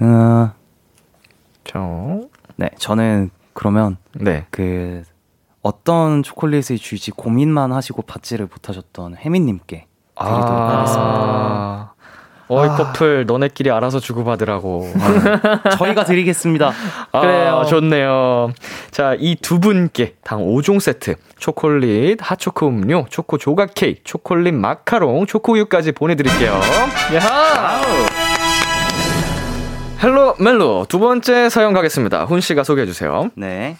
[0.00, 0.52] 어,
[1.64, 2.20] 저,
[2.56, 4.46] 네, 저는 그러면 네.
[4.50, 5.02] 그
[5.62, 9.86] 어떤 초콜릿을 줄지 고민만 하시고 받지를 못하셨던 혜민님께
[10.16, 11.89] 드리도록 하겠습니다.
[12.50, 14.92] 아, 어이 커플 너네끼리 알아서 주고받으라고.
[15.78, 16.72] 저희가 드리겠습니다.
[17.12, 17.64] 아, 그래요.
[17.68, 18.52] 좋네요.
[18.90, 25.26] 자, 이 두 분께 당 5종 세트, 초콜릿, 핫초코 음료, 초코 조각 케이크, 초콜릿 마카롱,
[25.26, 26.52] 초코우유까지 보내드릴게요.
[27.14, 27.80] 야하!
[30.02, 32.24] 헬로 멜로 두 번째 사연 가겠습니다.
[32.24, 33.30] 훈 씨가 소개해 주세요.
[33.34, 33.76] 네.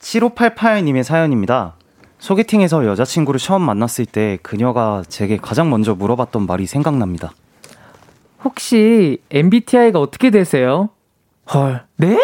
[0.00, 1.74] 7588님의 사연입니다.
[2.20, 7.32] 소개팅에서 여자친구를 처음 만났을 때 그녀가 제게 가장 먼저 물어봤던 말이 생각납니다.
[8.44, 10.90] 혹시 MBTI가 어떻게 되세요?
[11.52, 12.18] 헐, 네?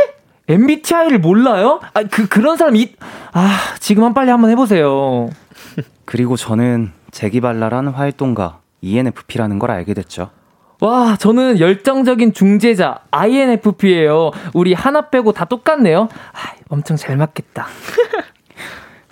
[0.48, 1.80] MBTI를 몰라요?
[1.94, 2.94] 아, 그, 그런 사람 이,
[3.32, 5.28] 아, 지금 한 빨리 한번 해보세요.
[6.04, 10.30] 그리고 저는 재기발랄한 활동가 ENFP라는 걸 알게 됐죠.
[10.80, 14.30] 와, 저는 열정적인 중재자 INFP예요.
[14.52, 16.08] 우리 하나 빼고 다 똑같네요.
[16.32, 16.38] 아,
[16.68, 17.66] 엄청 잘 맞겠다.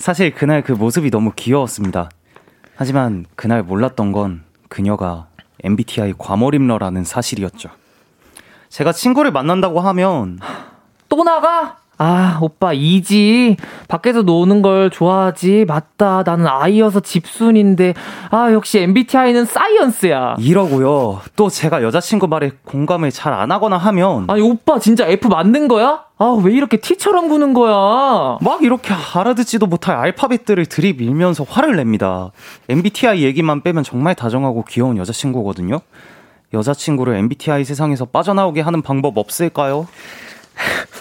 [0.05, 2.11] 사실 그날 그 모습이 너무 귀여웠습니다.
[2.77, 5.29] 하지만 그날 몰랐던 건 그녀가
[5.63, 7.71] MBTI 과몰입러라는 사실이었죠.
[8.69, 10.41] 제가 친구를 만난다고 하면
[11.09, 11.79] 또 나가?
[11.97, 13.57] 아, 오빠 이지.
[13.89, 15.65] 밖에서 노는 걸 좋아하지.
[15.69, 16.23] 맞다.
[16.25, 17.95] 나는 아이여서 집순인데.
[18.31, 20.37] 아, 역시 MBTI는 사이언스야.
[20.39, 21.21] 이러고요.
[21.37, 26.05] 또 제가 여자친구 말에 공감을 잘 안 하거나 하면 아니, 오빠 진짜 F 만든 거야?
[26.19, 28.39] 아, 왜 이렇게 T처럼 구는 거야?
[28.41, 32.31] 막 이렇게 알아듣지도 못할 알파벳들을 들이밀면서 화를 냅니다.
[32.69, 35.81] MBTI 얘기만 빼면 정말 다정하고 귀여운 여자친구거든요.
[36.53, 39.89] 여자친구를 MBTI 세상에서 빠져나오게 하는 방법 없을까요?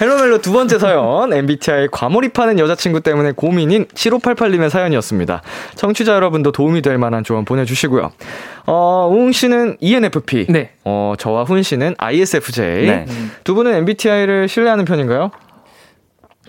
[0.00, 5.42] 헬로멜로 두 번째 사연, MBTI 과몰입하는 여자친구 때문에 고민인 7588님의 사연이었습니다.
[5.74, 8.10] 청취자 여러분도 도움이 될 만한 조언 보내주시고요.
[8.66, 10.46] 어, 우웅 씨는 ENFP.
[10.48, 10.70] 네.
[10.84, 12.86] 어, 저와 훈 씨는 ISFJ.
[12.86, 13.06] 네.
[13.44, 15.30] 두 분은 MBTI를 신뢰하는 편인가요?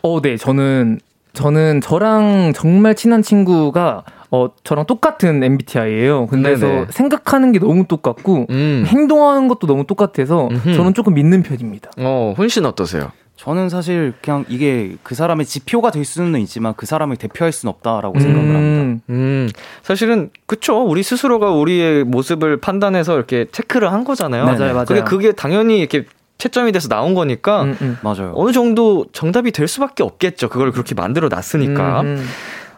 [0.03, 0.37] 어, 네.
[0.37, 0.99] 저는,
[1.33, 6.25] 저는 저랑 정말 친한 친구가 어, 저랑 똑같은 MBTI예요.
[6.25, 6.85] 근데서 네네.
[6.89, 8.83] 생각하는 게 너무 똑같고 음.
[8.87, 10.73] 행동하는 것도 너무 똑같아서 음흠.
[10.73, 11.91] 저는 조금 믿는 편입니다.
[11.99, 13.11] 어, 훈 씨는 어떠세요?
[13.35, 18.19] 저는 사실 그냥 이게 그 사람의 지표가 될 수는 있지만 그 사람을 대표할 수는 없다라고
[18.19, 19.03] 생각을 합니다.
[19.09, 19.49] 음,
[19.81, 20.83] 사실은 그쵸.
[20.83, 24.45] 우리 스스로가 우리의 모습을 판단해서 이렇게 체크를 한 거잖아요.
[24.45, 24.57] 네네.
[24.57, 24.85] 맞아요, 맞아요.
[24.85, 26.05] 그게 그게 당연히 이렇게
[26.37, 27.97] 채점이 돼서 나온 거니까 음, 음.
[28.01, 28.33] 맞아요.
[28.35, 30.49] 어느 정도 정답이 될 수밖에 없겠죠.
[30.49, 32.01] 그걸 그렇게 만들어 놨으니까.
[32.01, 32.25] 음, 음.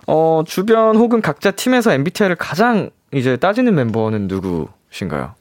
[0.07, 5.33] 어, 주변 혹은 각자 팀에서 MBTI를 가장 이제 따지는 멤버는 누구신가요?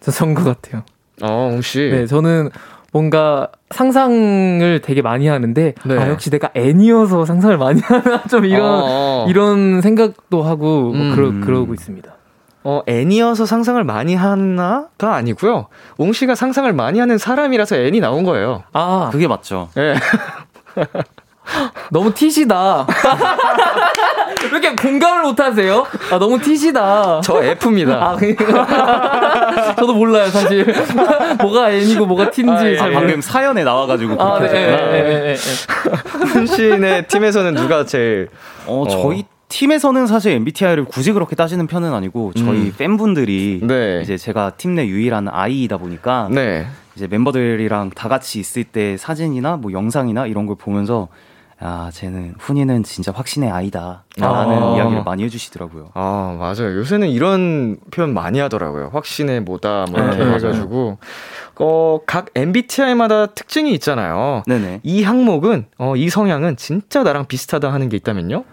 [0.00, 0.82] 저 선거 같아요.
[1.22, 1.88] 어, 홍씨.
[1.90, 2.50] 네, 저는
[2.92, 5.98] 뭔가 상상을 되게 많이 하는데 네.
[5.98, 9.26] 아 역시 내가 N이어서 상상을 많이 하나 좀 이런 어, 어.
[9.28, 11.14] 이런 생각도 하고 뭐 음.
[11.14, 12.12] 그러 그러고 있습니다.
[12.64, 15.66] 어, N이어서 상상을 많이 하나가 아니고요.
[15.98, 18.64] 옹 씨가 상상을 많이 하는 사람이라서 N이 나온 거예요.
[18.72, 19.68] 아 그게 맞죠.
[19.76, 19.94] 예.
[21.92, 22.86] 너무 티시다.
[24.28, 25.84] 왜 이렇게 공감을 못 하세요?
[26.10, 27.20] 아 너무 티시다.
[27.22, 27.94] 저 F입니다.
[28.10, 30.66] 아, 그러니까 저도 몰라요, 사실.
[31.40, 32.76] 뭐가 N이고 뭐가 T인지 아, 예.
[32.76, 34.48] 잘 아, 방금 사연에 나와가지고 아, 네.
[34.52, 35.36] 예.
[36.26, 38.28] 훈 씨네 팀에서는 누가 제일
[38.66, 38.88] 어, 어.
[38.88, 42.74] 저희 팀에서는 사실 MBTI를 굳이 그렇게 따지는 편은 아니고 저희 음.
[42.76, 44.00] 팬분들이 네.
[44.02, 46.66] 이제 제가 팀 내 유일한 아이이다 보니까 네.
[46.96, 51.08] 이제 멤버들이랑 다 같이 있을 때 사진이나 뭐 영상이나 이런 걸 보면서
[51.64, 54.04] 야, 쟤는 훈이는 진짜 확신의 아이다.
[54.18, 54.76] 라는 아.
[54.76, 55.90] 이야기를 많이 해주시더라고요.
[55.94, 56.76] 아, 맞아요.
[56.76, 58.90] 요새는 이런 표현 많이 하더라고요.
[58.92, 60.98] 확신의 뭐다, 뭐 이렇게 네, 해가지고.
[61.58, 64.42] 어, 각 MBTI마다 특징이 있잖아요.
[64.46, 64.80] 네네.
[64.82, 68.44] 이 항목은, 어, 이 성향은 진짜 나랑 비슷하다 하는 게 있다면요?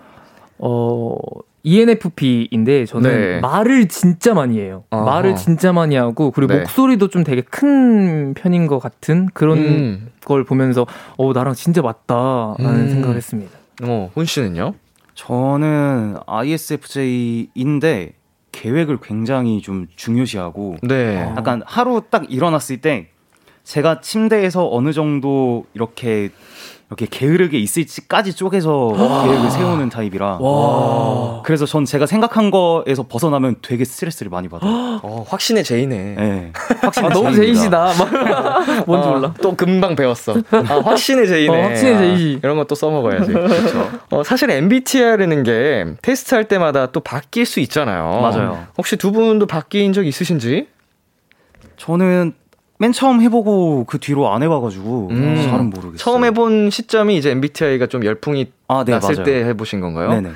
[0.59, 1.15] 어,
[1.63, 3.39] ENFP인데 저는 네.
[3.39, 4.83] 말을 진짜 많이 해요.
[4.89, 5.03] 아하.
[5.03, 6.59] 말을 진짜 많이 하고 그리고 네.
[6.59, 10.09] 목소리도 좀 되게 큰 편인 것 같은 그런 음.
[10.25, 10.85] 걸 보면서
[11.17, 12.89] 어 나랑 진짜 맞다라는 음.
[12.89, 13.57] 생각을 했습니다.
[13.83, 14.73] 어, 훈 씨는요?
[15.15, 18.13] 저는 ISFJ인데
[18.51, 21.33] 계획을 굉장히 좀 중요시하고 네.
[21.35, 23.07] 약간 하루 딱 일어났을 때
[23.63, 26.29] 제가 침대에서 어느 정도 이렇게
[26.97, 30.39] 이렇게 게으르게 있을지까지 쪼개서 계획을 세우는 타입이라
[31.43, 34.99] 그래서 전 제가 생각한 거에서 벗어나면 되게 스트레스를 많이 받아요.
[35.03, 35.97] 어, 확신의 제이네.
[36.17, 36.53] 네.
[36.81, 37.33] 확실히 아, 너무.
[37.35, 37.91] 제이시다.
[37.97, 39.33] 막 뭔지 아, 몰라.
[39.41, 40.35] 또 금방 배웠어.
[40.51, 41.49] 아, 확신의 제이네.
[41.49, 42.35] 어, 확신의 제이.
[42.35, 43.33] 아, 이런 거또 써먹어야지.
[44.11, 48.21] 어, 사실 MBTI라는 게 테스트할 때마다 또 바뀔 수 있잖아요.
[48.21, 48.67] 맞아요.
[48.77, 50.67] 혹시 두 분도 바뀐 적 있으신지?
[51.77, 52.33] 저는
[52.79, 55.35] 맨 처음 해보고 그 뒤로 안 해봐가지고 음.
[55.43, 55.97] 잘은 모르겠어요.
[55.97, 59.25] 처음 해본 시점이 이제 MBTI가 좀 열풍이 아, 네, 났을 맞아요.
[59.25, 60.09] 때 해보신 건가요?
[60.09, 60.29] 네네.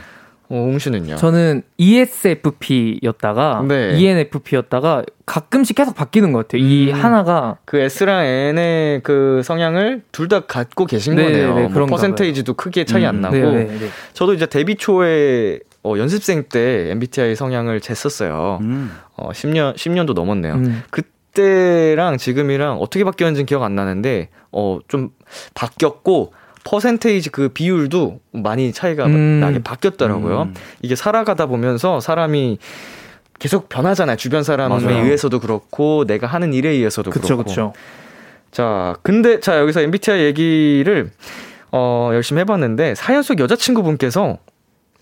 [0.50, 1.18] 어, 옹 씨는요?
[1.18, 3.98] 저는 ESFP였다가 네.
[3.98, 6.62] ENFP였다가 가끔씩 계속 바뀌는 것 같아요.
[6.62, 6.94] 이 음.
[6.96, 11.54] 하나가 그 S랑 N의 그 성향을 둘 다 갖고 계신 네, 거네요.
[11.56, 13.36] 네, 뭐 그런가 퍼센테이지도 크게 차이 안 음, 나고.
[13.36, 13.88] 네, 네, 네.
[14.14, 18.60] 저도 이제 데뷔 초에 어, 연습생 때 MBTI 성향을 쟀었어요.
[18.62, 18.92] 음.
[19.16, 20.54] 어, 10년, 10년도 넘었네요.
[20.56, 20.84] 음.
[21.38, 25.12] 그때랑 지금이랑 어떻게 바뀌었는지는 기억 안 나는데, 어, 좀
[25.54, 26.34] 바뀌었고,
[26.64, 29.40] 퍼센테이지 그 비율도 많이 차이가 음.
[29.40, 30.44] 나게 바뀌었더라고요.
[30.44, 30.54] 음.
[30.82, 32.58] 이게 살아가다 보면서 사람이
[33.40, 34.18] 계속 변하잖아요.
[34.18, 35.04] 주변 사람에 맞아요.
[35.04, 37.44] 의해서도 그렇고, 내가 하는 일에 의해서도 그쵸, 그렇고.
[37.44, 37.74] 그쵸.
[38.52, 41.12] 자, 근데 자 여기서 MBTI 얘기를
[41.72, 44.38] 어 열심히 해봤는데 사연 속 여자친구분께서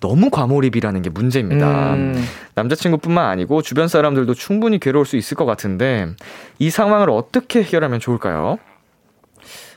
[0.07, 1.95] 너무 과몰입이라는 게 문제입니다.
[1.95, 2.23] 음.
[2.53, 6.09] 남자친구뿐만 아니고 주변 사람들도 충분히 괴로울 수 있을 것 같은데
[6.59, 8.59] 이 상황을 어떻게 해결하면 좋을까요?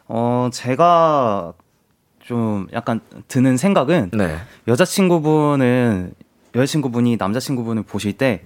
[0.06, 1.54] 어, 제가
[2.20, 4.36] 좀 약간 드는 생각은 네.
[4.68, 6.12] 여자친구분은
[6.54, 8.42] 여자친구분이 남자친구분을 보실 때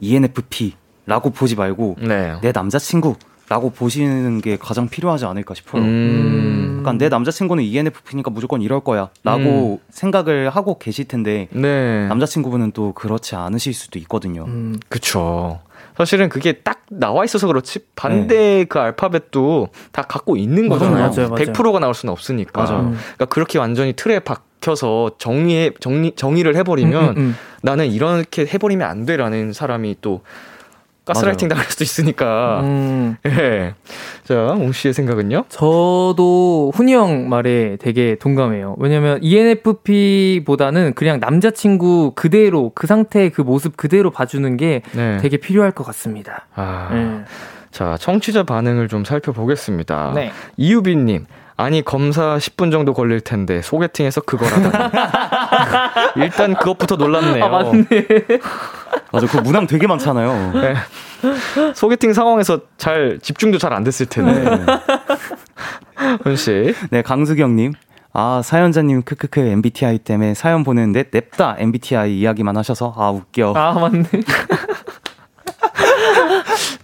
[0.00, 2.40] ENFP라고 보지 말고 네.
[2.42, 3.14] 내 남자친구
[3.50, 5.82] 라고 보시는 게 가장 필요하지 않을까 싶어요.
[5.82, 6.76] 음.
[6.78, 9.10] 약간 내 남자친구는 ENFP니까 무조건 이럴 거야.
[9.24, 12.06] 라고 생각을 하고 계실 텐데, 네.
[12.06, 14.44] 남자친구분은 또 그렇지 않으실 수도 있거든요.
[14.44, 15.58] 음, 그쵸.
[15.96, 21.08] 사실은 그게 딱 나와 있어서 그렇지 반대 그 알파벳도 다 갖고 있는 거잖아요.
[21.08, 21.34] 맞아요, 맞아요.
[21.34, 22.62] 100%가 나올 수는 없으니까.
[22.62, 22.80] 맞아요.
[22.82, 22.90] 음.
[22.92, 29.04] 그러니까 그렇게 완전히 틀에 박혀서 정리해 정리 정의를 해버리면 음, 음, 나는 이렇게 해버리면 안
[29.06, 30.22] 돼라는 사람이 또
[31.12, 32.60] 가스라이팅 당할 수도 있으니까.
[32.62, 33.16] 음.
[33.26, 33.74] 예.
[34.24, 35.44] 자, 옹 씨의 생각은요?
[35.48, 38.76] 저도 훈이 형 말에 되게 동감해요.
[38.78, 45.18] 왜냐면 ENFP보다는 그냥 남자친구 그대로 그 상태의 그 모습 그대로 봐주는 게 네.
[45.18, 46.46] 되게 필요할 것 같습니다.
[46.54, 46.88] 아.
[46.92, 47.24] 네.
[47.70, 50.12] 자, 청취자 반응을 좀 살펴보겠습니다.
[50.14, 50.32] 네.
[50.56, 51.26] 이유빈님,
[51.60, 54.94] 아니, 검사 10분 정도 걸릴 텐데, 소개팅에서 그거라다니.
[56.16, 57.44] 일단 그것부터 놀랍네요.
[57.44, 57.84] 아 맞네.
[59.12, 60.52] 맞아, 그 문항 되게 많잖아요.
[60.54, 60.74] 네.
[61.74, 64.64] 소개팅 상황에서 잘, 집중도 잘 안 됐을 텐데.
[66.22, 66.74] 훈 씨.
[66.90, 67.74] 네, 강수경님.
[68.12, 73.52] 아, 사연자님, 크크크, MBTI 때문에 사연 보내는데, 냅다 MBTI 이야기만 하셔서, 아, 웃겨.
[73.54, 74.04] 아 맞네.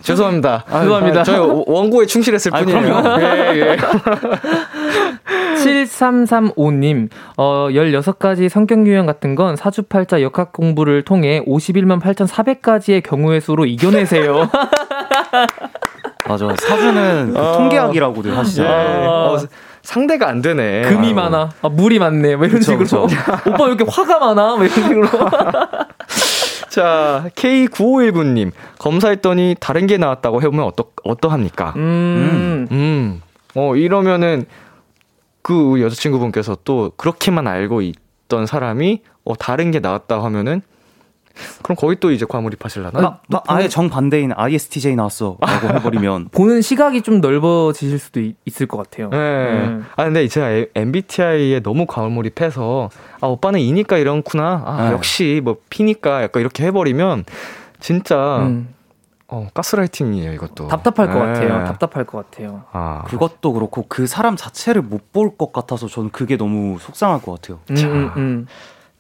[0.03, 0.65] 죄송합니다.
[0.71, 1.21] 죄송합니다.
[1.21, 3.03] 아, 저희 원고에 충실했을 아니, 뿐이에요.
[3.19, 3.77] 예, 예.
[5.67, 13.67] 7335님, 어, 16가지 성격 유형 같은 건 사주팔자 역학 공부를 통해 51만 8,400가지의 경우의 수로
[13.67, 14.49] 이겨내세요.
[16.29, 16.49] 맞아.
[16.59, 18.37] 사주는 그 통계학이라고들 네.
[18.37, 19.09] 하시잖아요.
[19.09, 19.39] 어,
[19.83, 20.83] 상대가 안 되네.
[20.83, 21.15] 금이 아유.
[21.15, 21.51] 많아.
[21.63, 22.35] 아, 물이 많네.
[22.37, 23.05] 뭐 이런 그쵸, 식으로.
[23.47, 24.57] 오빠 왜 이렇게 화가 많아?
[24.57, 25.09] 뭐 이런 식으로.
[26.69, 28.51] 자, K9519님.
[28.79, 31.75] 검사했더니 다른 게 나왔다고 해보면 어떠, 어떠합니까?
[31.77, 32.67] 음.
[32.73, 33.23] 음.
[33.55, 34.47] 어, 이러면은
[35.47, 40.61] 그 여자친구분께서 또 그렇게만 알고 있던 사람이 어, 다른 게 나왔다 하면은
[41.63, 43.01] 그럼 거의 또 이제 과몰입하실라나?
[43.01, 45.37] 나, 나 아예 정반대인 ISTJ 나왔어.
[45.41, 46.31] 라고 해버리면.
[46.35, 49.09] 보는 시각이 좀 넓어지실 수도 있, 을것 같아요.
[49.11, 49.17] 네.
[49.19, 49.87] 음.
[49.95, 52.91] 아 근데 제가 MBTI에 너무 과몰입해서
[53.21, 54.65] 아 오빠는 E니까 이런구나.
[54.67, 54.95] 아 네.
[54.95, 57.25] 역시 뭐 P니까 약간 이렇게 해버리면
[57.79, 58.75] 진짜 음.
[59.29, 60.69] 어 가스라이팅이에요 이것도.
[60.69, 61.33] 답답할 것 네.
[61.33, 61.65] 같아요.
[61.67, 62.63] 답답할 것 같아요.
[62.73, 67.41] 아 그것도 그렇고, 그 사람 자체를 못 볼 것 같아서 저는 그게 너무 속상할 것
[67.41, 67.59] 같아요.
[67.71, 68.47] 음, 음, 음.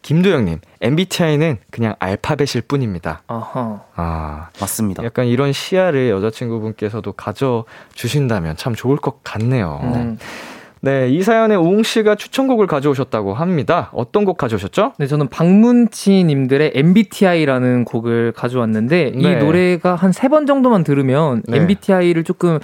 [0.03, 3.23] 김도영님 MBTI는 그냥 알파벳일 뿐입니다.
[3.27, 3.81] 아하.
[3.97, 5.03] 아 맞습니다.
[5.05, 7.65] 약간 이런 시야를 여자친구분께서도 가져
[7.95, 9.81] 주신다면 참 좋을 것 같네요.
[9.83, 10.19] 음.
[10.83, 13.91] 네, 이 사연에 우웅 씨가 추천곡을 가져오셨다고 합니다.
[13.93, 14.93] 어떤 곡 가져오셨죠?
[14.99, 19.19] 네, 저는 박문치님들의 MBTI라는 곡을 가져왔는데 네.
[19.33, 21.59] 이 노래가 한 세 번 정도만 들으면 네.
[21.59, 22.59] MBTI를 조금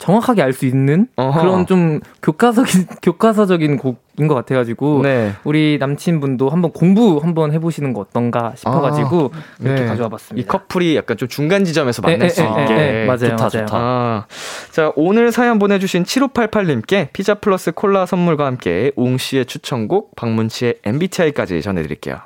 [0.00, 1.40] 정확하게 알 수 있는 어허.
[1.40, 5.32] 그런 좀 교과서적인 교과서적인 곡인 것 같아가지고 네.
[5.44, 9.30] 우리 남친분도 한번 공부 한번 해보시는 거 어떤가 싶어가지고
[9.60, 9.86] 이렇게 네.
[9.86, 10.42] 가져와봤습니다.
[10.42, 12.74] 이 커플이 약간 좀 중간 지점에서 에, 만날 에, 수 에, 있게.
[12.74, 13.66] 에, 에, 맞아요, 좋다, 맞아요.
[13.66, 13.76] 좋다.
[13.76, 14.26] 아,
[14.72, 21.62] 자, 오늘 사연 보내주신 7588님께 피자 플러스 콜라 선물과 함께 우웅 씨의 추천곡, 박문치의 MBTI까지
[21.62, 22.18] 전해드릴게요.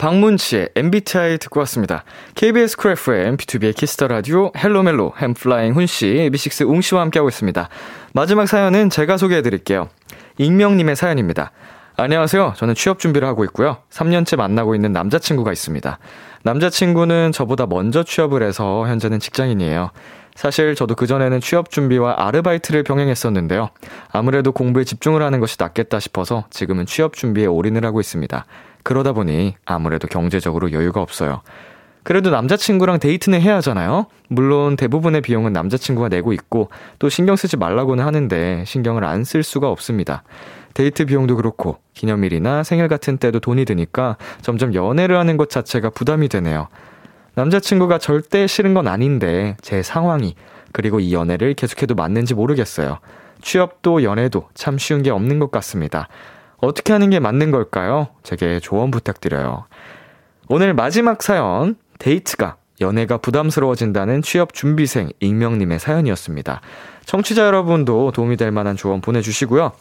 [0.00, 2.04] 박문치의 MBTI 듣고 왔습니다.
[2.34, 7.68] KBS 쿨 FM, BTOB의 키스 더 라디오, 헬로멜로, 엔플라잉 훈씨, AB6IX 웅씨와 함께하고 있습니다.
[8.14, 9.90] 마지막 사연은 제가 소개해드릴게요.
[10.38, 11.52] 익명님의 사연입니다.
[11.96, 12.54] 안녕하세요.
[12.56, 13.76] 저는 취업 준비를 하고 있고요.
[13.90, 15.98] 3년째 만나고 있는 남자친구가 있습니다.
[16.44, 19.90] 남자친구는 저보다 먼저 취업을 해서 현재는 직장인이에요.
[20.34, 23.70] 사실 저도 그전에는 취업 준비와 아르바이트를 병행했었는데요.
[24.10, 28.44] 아무래도 공부에 집중을 하는 것이 낫겠다 싶어서 지금은 취업 준비에 올인을 하고 있습니다.
[28.82, 31.42] 그러다 보니 아무래도 경제적으로 여유가 없어요.
[32.02, 34.06] 그래도 남자친구랑 데이트는 해야 하잖아요?
[34.28, 39.68] 물론 대부분의 비용은 남자친구가 내고 있고 또 신경 쓰지 말라고는 하는데 신경을 안 쓸 수가
[39.68, 40.22] 없습니다.
[40.72, 46.28] 데이트 비용도 그렇고 기념일이나 생일 같은 때도 돈이 드니까 점점 연애를 하는 것 자체가 부담이
[46.28, 46.68] 되네요.
[47.40, 50.34] 남자친구가 절대 싫은 건 아닌데 제 상황이
[50.72, 52.98] 그리고 이 연애를 계속해도 맞는지 모르겠어요.
[53.40, 56.08] 취업도 연애도 참 쉬운 게 없는 것 같습니다.
[56.58, 58.08] 어떻게 하는 게 맞는 걸까요?
[58.22, 59.64] 제게 조언 부탁드려요.
[60.48, 66.60] 오늘 마지막 사연, 데이트가 연애가 부담스러워진다는 취업 준비생 익명님의 사연이었습니다.
[67.06, 69.72] 청취자 여러분도 도움이 될 만한 조언 보내주시고요.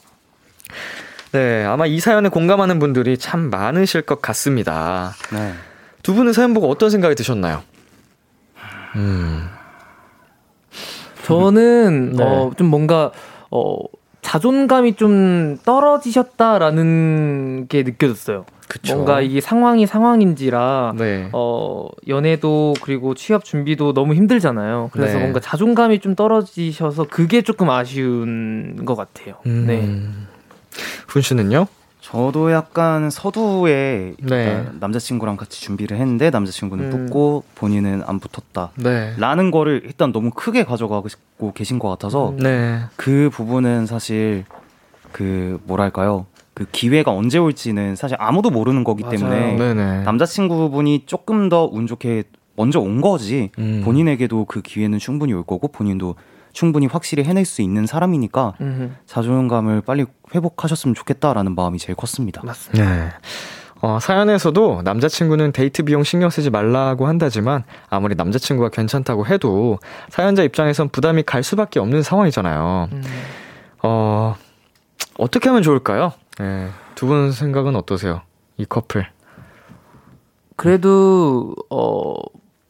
[1.33, 5.11] 네, 아마 이 사연에 공감하는 분들이 참 많으실 것 같습니다.
[5.33, 5.53] 네.
[6.03, 7.61] 두 분은 사연 보고 어떤 생각이 드셨나요?
[8.95, 9.47] 음,
[11.23, 12.23] 저는 네.
[12.23, 13.11] 어, 좀 뭔가
[13.51, 13.77] 어,
[14.21, 18.45] 자존감이 좀 떨어지셨다라는 게 느껴졌어요.
[18.67, 18.93] 그쵸.
[18.93, 21.29] 뭔가 이게 상황이 상황인지라 네.
[21.33, 24.91] 어, 연애도 그리고 취업 준비도 너무 힘들잖아요.
[24.93, 25.19] 그래서 네.
[25.19, 29.35] 뭔가 자존감이 좀 떨어지셔서 그게 조금 아쉬운 것 같아요.
[29.43, 29.81] 네.
[29.81, 30.27] 음.
[31.07, 31.65] 훈 씨는요?
[32.11, 34.25] 저도 약간 서두에 네.
[34.25, 36.89] 그러니까 남자친구랑 같이 준비를 했는데 남자친구는 음.
[37.05, 38.71] 붙고 본인은 안 붙었다.
[38.77, 39.13] 네.
[39.17, 41.07] 라는 거를 일단 너무 크게 가져가고
[41.53, 42.79] 계신 것 같아서 네.
[42.95, 44.45] 그 부분은 사실
[45.11, 49.03] 그 뭐랄까요 그 기회가 언제 올지는 사실 아무도 모르는 거기.
[49.03, 50.03] 때문에 네네.
[50.03, 52.23] 남자친구분이 조금 더 운 좋게
[52.55, 53.81] 먼저 온 거지 음.
[53.85, 56.15] 본인에게도 그 기회는 충분히 올 거고 본인도
[56.53, 62.41] 충분히 확실히 해낼 수 있는 사람이니까 음, 자존감을 빨리 회복하셨으면 좋겠다라는 마음이 제일 컸습니다.
[62.43, 62.95] 맞습니다.
[62.95, 63.09] 네.
[63.81, 69.79] 어, 사연에서도 남자친구는 데이트 비용 신경 쓰지 말라고 한다지만 아무리 남자친구가 괜찮다고 해도
[70.09, 72.89] 사연자 입장에선 부담이 갈 수밖에 없는 상황이잖아요.
[72.91, 73.03] 음.
[73.83, 74.35] 어,
[75.17, 76.11] 어떻게 하면 좋을까요?
[76.39, 76.69] 네.
[76.95, 78.21] 두분 생각은 어떠세요?
[78.57, 79.07] 이 커플.
[80.57, 82.15] 그래도 어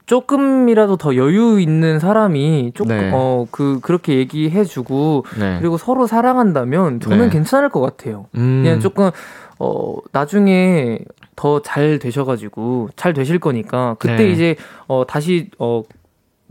[0.10, 3.12] 조금이라도 더 여유 있는 사람이 조금 네.
[3.14, 5.58] 어그 그렇게 얘기해주고 네.
[5.60, 7.30] 그리고 서로 사랑한다면 저는 네.
[7.30, 8.26] 괜찮을 것 같아요.
[8.36, 9.12] 음, 그냥 조금
[9.60, 10.98] 어 나중에
[11.36, 14.30] 더 잘 되셔가지고 잘 되실 거니까 그때 네.
[14.32, 14.56] 이제
[14.88, 15.84] 어 다시 어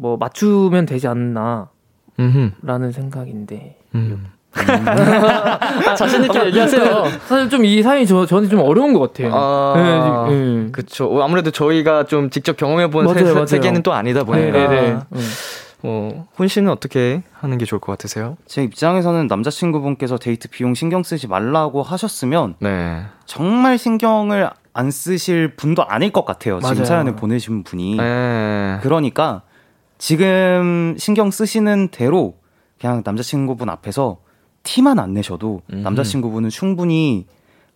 [0.00, 4.26] 뭐 맞추면 되지 않나라는 생각인데 음.
[5.96, 7.04] 자신 있게 얘기하세요.
[7.26, 9.30] 사실 좀 이 사연이 저 저한테 좀 어려운 것 같아요.
[9.34, 10.68] 아, 네, 네.
[10.72, 11.06] 그쵸.
[11.06, 13.46] 어, 아무래도 저희가 좀 직접 경험해본 맞아요, 세, 맞아요.
[13.46, 14.50] 세계는 또 아니다 보니까.
[14.58, 14.90] 네네네.
[15.12, 15.28] 음.
[15.84, 18.36] 어, 훈 씨는 어떻게 하는 게 좋을 것 같으세요?
[18.46, 23.02] 제 입장에서는 남자친구분께서 데이트 비용 신경 쓰지 말라고 하셨으면 네.
[23.26, 26.58] 정말 신경을 안 쓰실 분도 아닐 것 같아요.
[26.60, 26.74] 맞아요.
[26.74, 27.96] 지금 사연을 보내신 분이.
[27.96, 28.78] 네.
[28.82, 29.42] 그러니까
[29.98, 32.34] 지금 신경 쓰시는 대로
[32.80, 34.18] 그냥 남자친구분 앞에서
[34.62, 35.80] 티만 안 내셔도 음흠.
[35.82, 37.26] 남자친구분은 충분히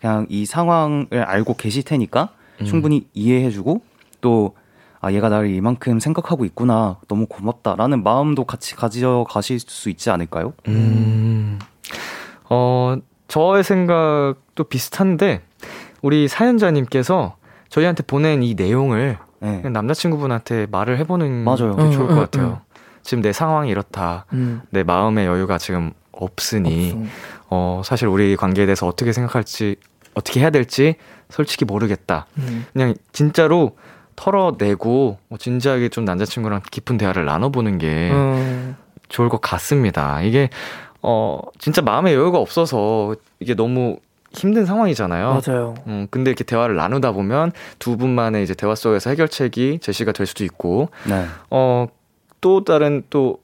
[0.01, 2.31] 그냥 이 상황을 알고 계실 테니까
[2.61, 2.65] 음.
[2.67, 3.83] 충분히 이해해주고
[4.21, 4.55] 또
[5.01, 6.99] 아, 얘가 나를 이만큼 생각하고 있구나.
[7.09, 10.53] 너무 고맙다라는 마음도 같이 가져가실 수 있지 않을까요?
[10.69, 11.59] 음.
[12.49, 15.43] 어, 저의 생각도 비슷한데,
[16.03, 17.35] 우리 사연자님께서
[17.69, 19.61] 저희한테 보낸 이 내용을 네.
[19.63, 21.75] 남자친구분한테 말을 해보는 맞아요.
[21.75, 22.47] 게 좋을 음, 것 음, 같아요.
[22.47, 22.57] 음.
[23.03, 24.27] 지금 내 상황이 이렇다.
[24.33, 24.63] 음.
[24.71, 25.93] 내 마음의 여유가 지금
[26.23, 26.97] 없으니.
[27.49, 29.77] 어, 사실 우리 관계에 대해서 어떻게 생각할지,
[30.15, 30.97] 어떻게 해야 될지
[31.29, 32.27] 솔직히 모르겠다.
[32.39, 32.67] 음.
[32.73, 33.77] 그냥 진짜로
[34.17, 38.77] 털어내고 뭐 진지하게 좀 남자친구랑 깊은 대화를 나눠보는 게 음.
[39.09, 40.23] 좋을 것 같습니다.
[40.23, 40.51] 이게
[41.03, 43.97] 어 진짜 마음의 여유가 없어서 이게 너무
[44.35, 45.41] 힘든 상황이잖아요.
[45.47, 45.75] 맞아요.
[45.87, 50.45] 음, 근데 이렇게 대화를 나누다 보면 두 분만의 이제 대화 속에서 해결책이 제시가 될 수도
[50.45, 51.27] 있고, 네.
[51.51, 51.87] 어,
[52.41, 53.39] 또 다른 또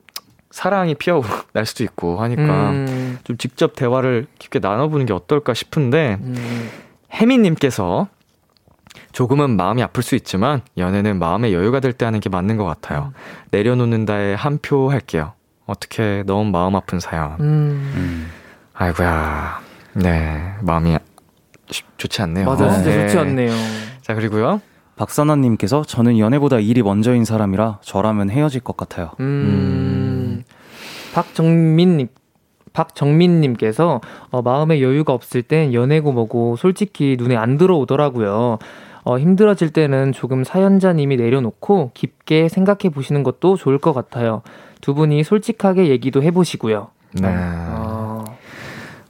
[0.51, 3.19] 사랑이 피어날 수도 있고 하니까 음.
[3.25, 6.71] 좀 직접 대화를 깊게 나눠보는 게 어떨까 싶은데, 음.
[7.13, 8.09] 혜미님께서
[9.13, 13.13] 조금은 마음이 아플 수 있지만 연애는 마음의 여유가 될 때 하는 게 맞는 것 같아요.
[13.51, 15.33] 내려놓는다에 한 표 할게요.
[15.67, 17.33] 어떻게 너무 마음 아픈 사연.
[17.41, 17.93] 음.
[17.95, 18.31] 음.
[18.75, 19.61] 아이고야.
[19.95, 20.97] 네, 마음이
[21.67, 22.47] 좋- 좋지 않네요.
[22.47, 23.07] 맞아, 진짜 네.
[23.07, 23.53] 좋지 않네요.
[24.03, 24.61] 자 그리고요.
[24.97, 29.13] 박선아님께서 저는 연애보다 일이 먼저인 사람이라 저라면 헤어질 것 같아요.
[29.21, 30.18] 음.
[31.19, 32.07] 박정민님,
[32.73, 34.01] 박정민님께서
[34.31, 38.59] 어, 마음의 여유가 없을 땐 연애고 뭐고 솔직히 눈에 안 들어오더라고요.
[39.03, 44.43] 어, 힘들어질 때는 조금 사연자님이 내려놓고 깊게 생각해 보시는 것도 좋을 것 같아요.
[44.81, 46.89] 두 분이 솔직하게 얘기도 해보시고요.
[47.15, 47.27] 네.
[47.27, 48.25] 어,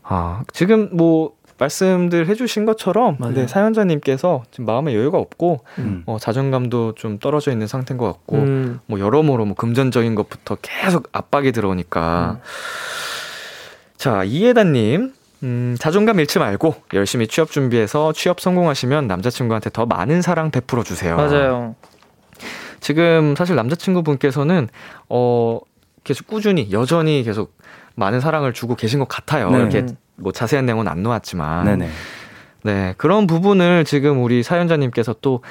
[0.02, 3.34] 아 지금 뭐 말씀들 해주신 것처럼 맞아요.
[3.34, 6.04] 네, 사연자님께서 지금 마음의 여유가 없고 음.
[6.06, 11.08] 어, 자존감도 좀 떨어져 있는 상태인 것 같고 음, 뭐 여러모로 뭐 금전적인 것부터 계속
[11.12, 12.42] 압박이 들어오니까 음.
[13.96, 20.50] 자 이해다님 음, 자존감 잃지 말고 열심히 취업 준비해서 취업 성공하시면 남자친구한테 더 많은 사랑
[20.50, 21.16] 베풀어 주세요.
[21.16, 21.74] 맞아요.
[22.80, 24.68] 지금 사실 남자친구분께서는
[25.08, 25.60] 어
[26.04, 27.56] 계속 꾸준히 여전히 계속
[27.96, 29.50] 많은 사랑을 주고 계신 것 같아요.
[29.50, 29.58] 네.
[29.58, 29.86] 이렇게
[30.18, 31.88] 뭐 자세한 내용은 안 놓았지만 네네.
[32.64, 35.42] 네 그런 부분을 지금 우리 사연자님께서 또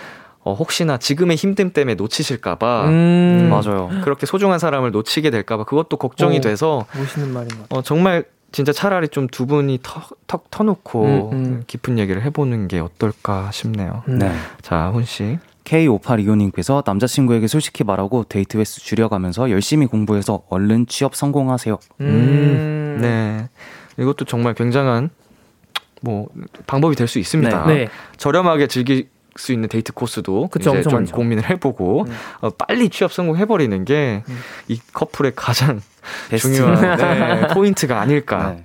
[0.43, 3.89] 어, 혹시나 지금의 힘듦 때문에 놓치실까봐 음, 맞아요.
[4.03, 6.41] 그렇게 소중한 사람을 놓치게 될까봐 그것도 걱정이 오.
[6.41, 7.79] 돼서 멋있는 말인 것 같아요.
[7.79, 11.63] 어, 정말 진짜 차라리 좀 두 분이 턱, 턱 터놓고 음, 음.
[11.67, 14.03] 깊은 얘기를 해보는 게 어떨까 싶네요.
[14.07, 14.19] 음.
[14.19, 14.31] 네.
[14.61, 15.37] 자, 훈 씨.
[15.65, 21.77] K5825님께서 남자친구에게 솔직히 말하고 데이트 횟수 줄여가면서 열심히 공부해서 얼른 취업 성공하세요.
[21.99, 23.49] 음, 네.
[23.99, 25.09] 이것도 정말 굉장한
[26.01, 26.27] 뭐
[26.67, 27.65] 방법이 될 수 있습니다.
[27.67, 27.87] 네.
[28.17, 31.15] 저렴하게 즐길 수 있는 데이트 코스도 그쵸, 이제 좀 많죠.
[31.15, 32.13] 고민을 해보고 음.
[32.41, 34.39] 어, 빨리 취업 성공해버리는 게 이 음.
[34.93, 35.81] 커플의 가장
[36.29, 36.53] 베스트.
[36.55, 36.97] 중요한
[37.41, 38.55] 네, 포인트가 아닐까.
[38.55, 38.63] 네.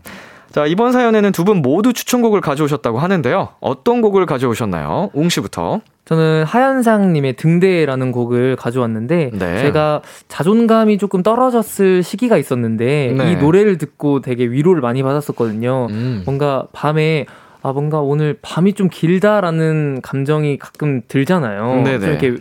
[0.53, 3.51] 자, 이번 사연에는 두 분 모두 추천곡을 가져오셨다고 하는데요.
[3.61, 5.11] 어떤 곡을 가져오셨나요?
[5.15, 5.81] 웅 씨부터.
[6.13, 9.59] 저는 하현상님의 등대라는 곡을 가져왔는데 네.
[9.63, 13.33] 제가 자존감이 조금 떨어졌을 시기가 있었는데 네.
[13.33, 15.87] 이 노래를 듣고 되게 위로를 많이 받았었거든요.
[15.89, 16.23] 음.
[16.27, 17.25] 뭔가 밤에
[17.63, 21.83] 아 뭔가 오늘 밤이 좀 길다라는 감정이 가끔 들잖아요.
[21.83, 22.01] 네네.
[22.01, 22.37] 좀 이렇게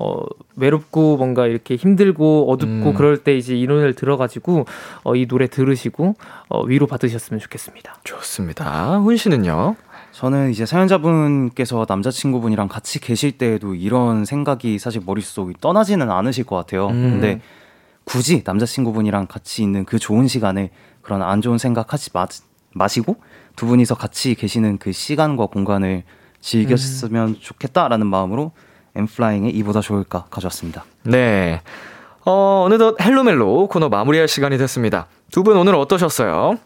[0.00, 0.22] 어
[0.54, 2.94] 외롭고 뭔가 이렇게 힘들고 어둡고 음.
[2.94, 4.66] 그럴 때 이제 이 노래를 들어가지고
[5.02, 6.14] 어, 이 노래 들으시고
[6.48, 7.96] 어, 위로 받으셨으면 좋겠습니다.
[8.04, 9.00] 좋습니다.
[9.00, 9.74] 훈 씨는요?
[10.16, 16.88] 저는 이제 사연자분께서 남자친구분이랑 같이 계실 때에도 이런 생각이 사실 머릿속이 떠나지는 않으실 것 같아요.
[16.88, 17.10] 음.
[17.20, 17.40] 근데
[18.04, 20.70] 굳이 남자친구분이랑 같이 있는 그 좋은 시간에
[21.02, 22.26] 그런 안 좋은 생각 하지 마,
[22.72, 23.16] 마시고
[23.56, 26.02] 두 분이서 같이 계시는 그 시간과 공간을
[26.40, 28.52] 즐겼으면 좋겠다라는 마음으로
[28.94, 30.86] 엠플라잉의 이보다 좋을까 가져왔습니다.
[31.02, 31.60] 네.
[32.24, 35.08] 어, 어느덧 헬로멜로 코너 마무리할 시간이 됐습니다.
[35.30, 36.56] 두 분 오늘 어떠셨어요?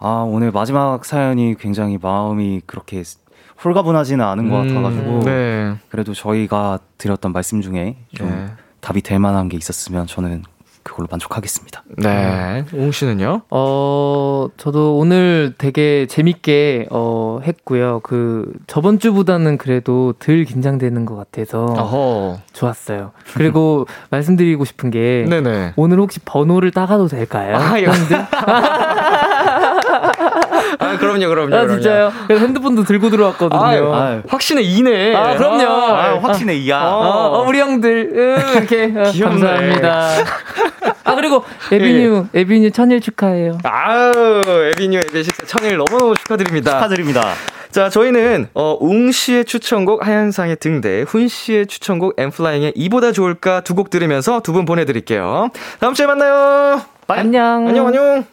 [0.00, 3.02] 아, 오늘 마지막 사연이 굉장히 마음이 그렇게
[3.62, 5.74] 홀가분하지는 않은 것 같아가지고 네.
[5.90, 8.46] 그래도 저희가 드렸던 말씀 중에 좀 네.
[8.80, 10.42] 답이 될 만한 게 있었으면 저는
[10.82, 11.82] 그걸로 만족하겠습니다.
[11.98, 12.64] 네.
[12.72, 13.42] 웅 씨는요?
[13.50, 18.00] 어, 저도 오늘 되게 재밌게 어, 했고요.
[18.02, 22.38] 그 저번 주보다는 그래도 덜 긴장되는 것 같아서 어허.
[22.54, 23.12] 좋았어요.
[23.34, 25.74] 그리고 말씀드리고 싶은 게 네네.
[25.76, 27.56] 오늘 혹시 번호를 따가도 될까요?
[27.56, 28.16] 아, 이거- 형들?
[30.94, 31.54] 아, 그럼요, 그럼요.
[31.56, 32.12] 아 진짜요?
[32.26, 33.62] 그래서 핸드폰도 들고 들어왔거든요.
[33.62, 34.22] 아유, 아유.
[34.28, 35.14] 확신의 E네.
[35.14, 35.64] 아, 그럼요.
[35.66, 36.80] 아, 확신의 E야.
[36.82, 39.40] 어, 어, 우리 형들 응, 이렇게 어, 귀엽네.
[39.40, 40.08] 감사합니다.
[41.04, 43.58] 아 그리고 ABNEW ABNEW 천일 축하해요.
[43.64, 44.12] 아우,
[44.74, 46.72] ABNEW AB6IX 천일 너무너무 축하드립니다.
[46.72, 47.22] 축하드립니다.
[47.70, 53.74] 자, 저희는 어, 웅 씨의 추천곡 하현상의 등대, 훈 씨의 추천곡 엔플라잉의 이보다 좋을까 두
[53.74, 55.50] 곡 들으면서 두 분 보내드릴게요.
[55.78, 56.80] 다음 주에 만나요.
[57.06, 57.68] 안녕.
[57.68, 58.24] 안녕, 안녕.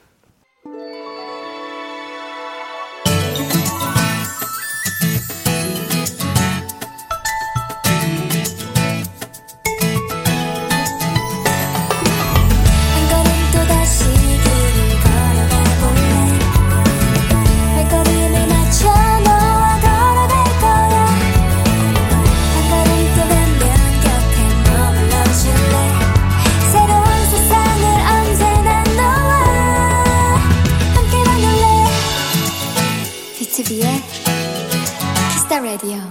[35.77, 36.01] Radio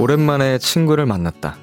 [0.00, 1.56] 오랜만에 친구를 만났다.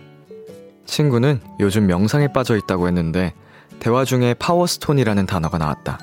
[0.86, 3.34] 친구는 요즘 명상에 빠져 있다고 했는데
[3.80, 6.00] 대화 중에 파워스톤이라는 단어가 나왔다.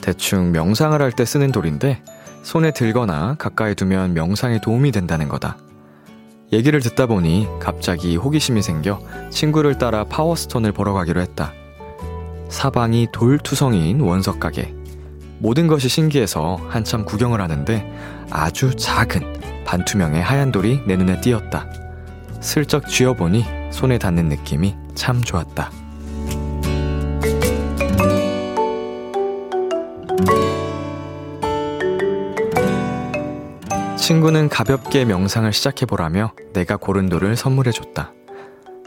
[0.00, 2.02] 대충 명상을 할 때 쓰는 돌인데
[2.44, 5.58] 손에 들거나 가까이 두면 명상에 도움이 된다는 거다.
[6.52, 11.52] 얘기를 듣다 보니 갑자기 호기심이 생겨 친구를 따라 파워스톤을 보러 가기로 했다.
[12.48, 14.74] 사방이 돌투성이인 원석 가게.
[15.40, 17.92] 모든 것이 신기해서 한참 구경을 하는데
[18.30, 21.66] 아주 작은 반투명의 하얀 돌이 내 눈에 띄었다.
[22.40, 25.70] 슬쩍 쥐어보니 손에 닿는 느낌이 참 좋았다.
[34.08, 38.14] 친구는 가볍게 명상을 시작해보라며 내가 고른 돌을 선물해줬다.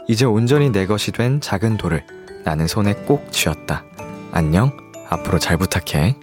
[0.08, 2.04] 이제 온전히 내 것이 된 작은 돌을
[2.44, 3.84] 나는 손에 꼭 쥐었다.
[4.32, 4.76] 안녕,
[5.10, 6.16] 앞으로 잘 부탁해.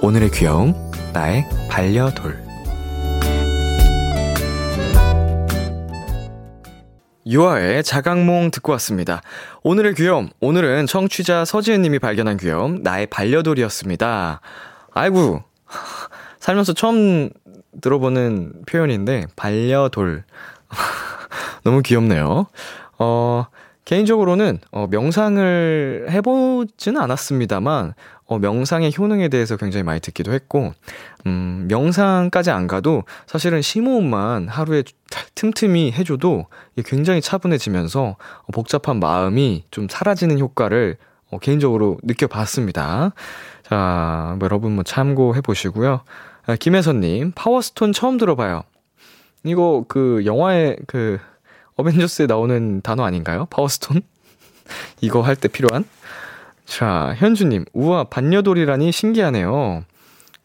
[0.00, 0.72] 오늘의 귀여움,
[1.12, 2.42] 나의 반려돌.
[7.26, 9.20] 유아의 자각몽 듣고 왔습니다.
[9.62, 14.40] 오늘의 귀여움, 오늘은 청취자 서지은님이 발견한 귀여움, 나의 반려돌이었습니다.
[14.94, 15.42] 아이고,
[16.40, 17.28] 살면서 처음
[17.80, 20.24] 들어보는 표현인데, 반려돌.
[21.64, 22.46] 너무 귀엽네요.
[22.98, 23.46] 어,
[23.84, 27.94] 개인적으로는, 어, 명상을 해보지는 않았습니다만,
[28.26, 30.72] 어, 명상의 효능에 대해서 굉장히 많이 듣기도 했고,
[31.26, 34.82] 음, 명상까지 안 가도 사실은 심호흡만 하루에
[35.34, 36.46] 틈틈이 해줘도
[36.84, 40.96] 굉장히 차분해지면서 어, 복잡한 마음이 좀 사라지는 효과를
[41.30, 43.12] 어, 개인적으로 느껴봤습니다.
[43.64, 46.00] 자, 뭐 여러분 뭐 참고해 보시고요.
[46.46, 48.62] 아, 김혜선님, 파워스톤 처음 들어봐요.
[49.44, 51.18] 이거 그 영화의 그
[51.76, 53.46] 어벤져스에 나오는 단어 아닌가요?
[53.50, 54.02] 파워스톤?
[55.00, 55.84] 이거 할 때 필요한?
[56.64, 59.84] 자, 현주님, 우와, 반려돌이라니 신기하네요.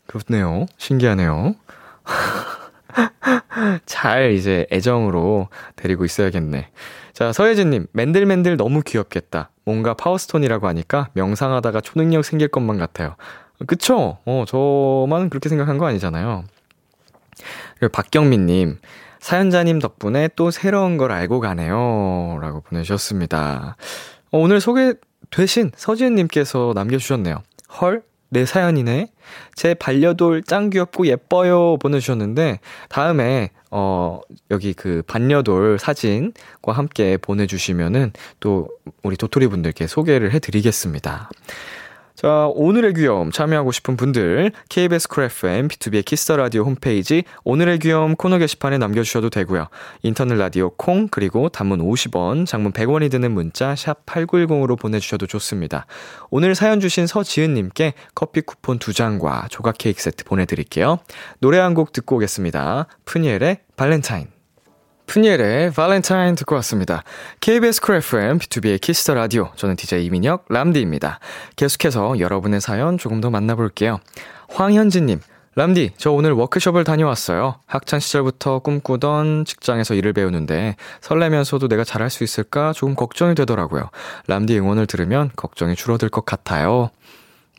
[0.08, 0.66] 그렇네요.
[0.78, 1.56] 신기하네요.
[3.86, 6.70] 잘 이제 애정으로 데리고 있어야겠네.
[7.14, 9.50] 자, 서혜진님, 맨들맨들 너무 귀엽겠다.
[9.66, 13.16] 뭔가 파워스톤이라고 하니까 명상하다가 초능력 생길 것만 같아요.
[13.68, 14.18] 그쵸?
[14.26, 16.44] 어, 저만 그렇게 생각한 거 아니잖아요.
[17.92, 18.80] 박경민님,
[19.20, 22.40] 사연자님 덕분에 또 새로운 걸 알고 가네요.
[22.42, 23.76] 라고 보내주셨습니다.
[24.32, 27.42] 어, 오늘 소개되신 서지은님께서 남겨주셨네요.
[27.80, 28.04] 헐?
[28.34, 29.08] 내 사연이네.
[29.56, 31.78] 제 반려돌 짱 귀엽고 예뻐요.
[31.78, 38.70] 보내주셨는데, 다음에, 어, 여기 그 반려돌 사진과 함께 보내주시면은 또
[39.04, 41.30] 우리 도토리 분들께 소개를 해드리겠습니다.
[42.22, 47.80] 자, 오늘의 귀여움 참여하고 싶은 분들 KBS 쿨 FM BTOB의 키스 더 라디오 홈페이지 오늘의
[47.80, 49.70] 귀여움 코너 게시판에 남겨 주셔도 되고요.
[50.04, 55.88] 인터넷 라디오 콩 그리고 단문 50원, 장문 100원이 드는 문자 샵 8910으로 보내 주셔도 좋습니다.
[56.30, 61.00] 오늘 사연 주신 서지은 님께 커피 쿠폰 두 장과 조각 케이크 세트 보내 드릴게요.
[61.40, 62.86] 노래 한 곡 듣고 오겠습니다.
[63.06, 64.28] 프니엘의 Valentine
[65.12, 67.04] 프니엘의 Valentine 듣고 왔습니다.
[67.42, 69.52] KBS 쿨 FM, BTOB의 키스 더 라디오.
[69.58, 71.20] 저는 DJ 이민혁, 람디입니다.
[71.58, 74.00] 계속해서 여러분의 사연 조금 더 만나볼게요.
[74.48, 75.20] 황현진님,
[75.56, 77.60] 람디, 저 오늘 워크숍을 다녀왔어요.
[77.66, 83.90] 학창시절부터 꿈꾸던 직장에서 일을 배우는데 설레면서도 내가 잘할 수 있을까 조금 걱정이 되더라고요.
[84.28, 86.90] 람디 응원을 들으면 걱정이 줄어들 것 같아요.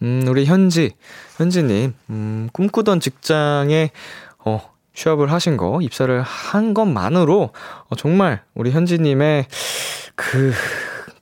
[0.01, 0.93] 음, 우리 현지,
[1.37, 3.91] 현지님, 음, 꿈꾸던 직장에,
[4.39, 7.51] 어, 취업을 하신 거, 입사를 한 것만으로
[7.89, 9.47] 어, 정말 우리 현지님의
[10.15, 10.53] 그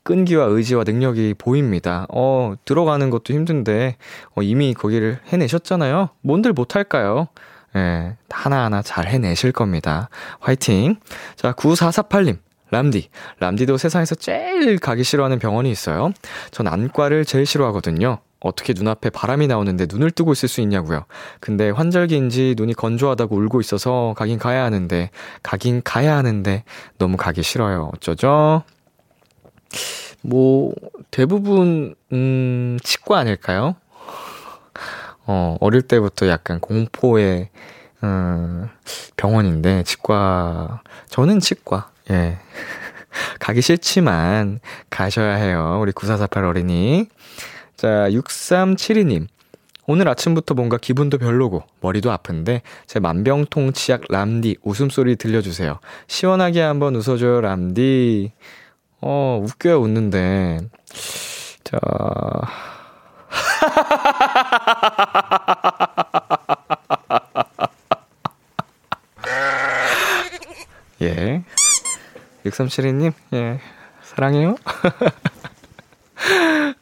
[0.02, 2.06] 끈기와 의지와 능력이 보입니다.
[2.12, 3.96] 어, 들어가는 것도 힘든데
[4.34, 6.10] 어, 이미 거기를 해내셨잖아요.
[6.22, 7.28] 뭔들 못할까요?
[7.76, 10.08] 예, 하나하나 잘 해내실 겁니다.
[10.40, 10.96] 화이팅!
[11.36, 12.38] 자, 9448님.
[12.70, 13.08] 람디.
[13.38, 16.12] 람디도 세상에서 제일 가기 싫어하는 병원이 있어요.
[16.50, 18.18] 전 안과를 제일 싫어하거든요.
[18.40, 21.04] 어떻게 눈앞에 바람이 나오는데 눈을 뜨고 있을 수 있냐고요.
[21.40, 25.10] 근데 환절기인지 눈이 건조하다고 울고 있어서 가긴 가야 하는데,
[25.42, 26.64] 가긴 가야 하는데,
[26.98, 27.90] 너무 가기 싫어요.
[27.94, 28.62] 어쩌죠?
[30.22, 30.72] 뭐,
[31.10, 33.76] 대부분, 음, 치과 아닐까요?
[35.26, 37.50] 어, 어릴 때부터 약간 공포의,
[38.02, 38.68] 음,
[39.16, 42.38] 병원인데, 치과, 저는 치과, 예.
[43.38, 45.78] 가기 싫지만, 가셔야 해요.
[45.82, 47.08] 우리 9448 어린이.
[47.80, 49.26] 자, 6372님.
[49.86, 55.80] 오늘 아침부터 뭔가 기분도 별로고 머리도 아픈데 제 만병통치약 람디 웃음소리 들려주세요.
[56.06, 58.32] 시원하게 한번 웃어줘요 람디.
[59.00, 60.58] 어 웃겨요 웃는데.
[61.64, 61.78] 자.
[71.00, 71.42] 예.
[72.44, 73.58] 6372님, 예.
[74.02, 74.56] 사랑해요.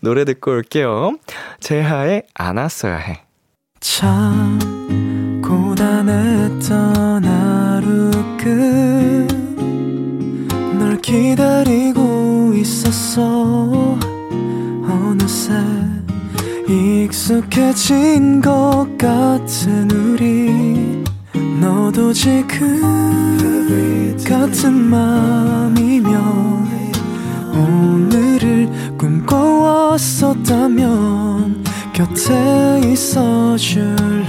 [0.00, 1.16] 노래 듣고 올게요.
[1.60, 3.22] 재하의 안았어야 해.
[3.80, 4.58] 참
[5.42, 8.10] 고단했던 하루
[10.76, 13.98] 끝널 기다리고 있었어
[14.88, 15.52] 어느새
[16.68, 21.02] 익숙해진 것 같은 우리
[21.60, 22.80] 너도 지금
[24.28, 26.12] 같은 맘이면
[27.54, 28.68] 오늘을
[28.98, 34.26] 꿈꿔왔었다면 곁에 있어줄래?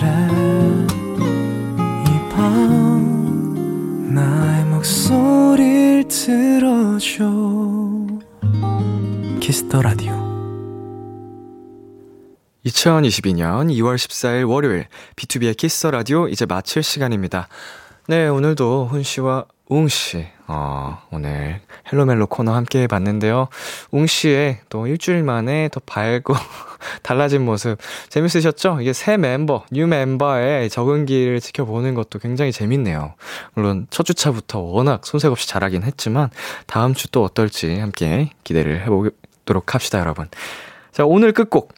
[2.05, 7.25] 이 밤 나의 목소리를 들어줘.
[9.39, 10.13] 키스 더 라디오.
[12.65, 17.47] 2022년 2월 14일 월요일 BTOB의 키스 더 라디오 이제 마칠 시간입니다.
[18.07, 21.59] 네, 오늘도 훈 씨와 웅 씨, 어, 오늘
[21.91, 23.49] 헬로멜로 코너 함께 해봤는데요.
[23.91, 26.33] 웅 씨의 또 일주일 만에 더 밝고
[27.03, 27.77] 달라진 모습
[28.09, 28.79] 재밌으셨죠?
[28.81, 33.15] 이게 새 멤버, new 멤버의 적응기를 지켜보는 것도 굉장히 재밌네요.
[33.53, 36.29] 물론 첫 주차부터 워낙 손색 없이 잘하긴 했지만
[36.65, 40.27] 다음 주 또 어떨지 함께 기대를 해보도록 합시다, 여러분.
[40.91, 41.73] 자, 오늘 끝곡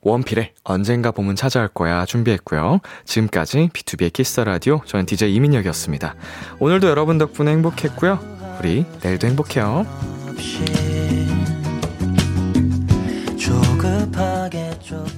[0.00, 2.80] 원필의 언젠가 봄은 찾아올 거야 준비했고요.
[3.04, 6.14] 지금까지 B2B의 키스 라디오 저는 DJ 이민혁이었습니다.
[6.60, 8.18] 오늘도 여러분 덕분에 행복했고요.
[8.60, 9.86] 우리 내일도 행복해요.
[13.38, 15.17] 조급하게 쫓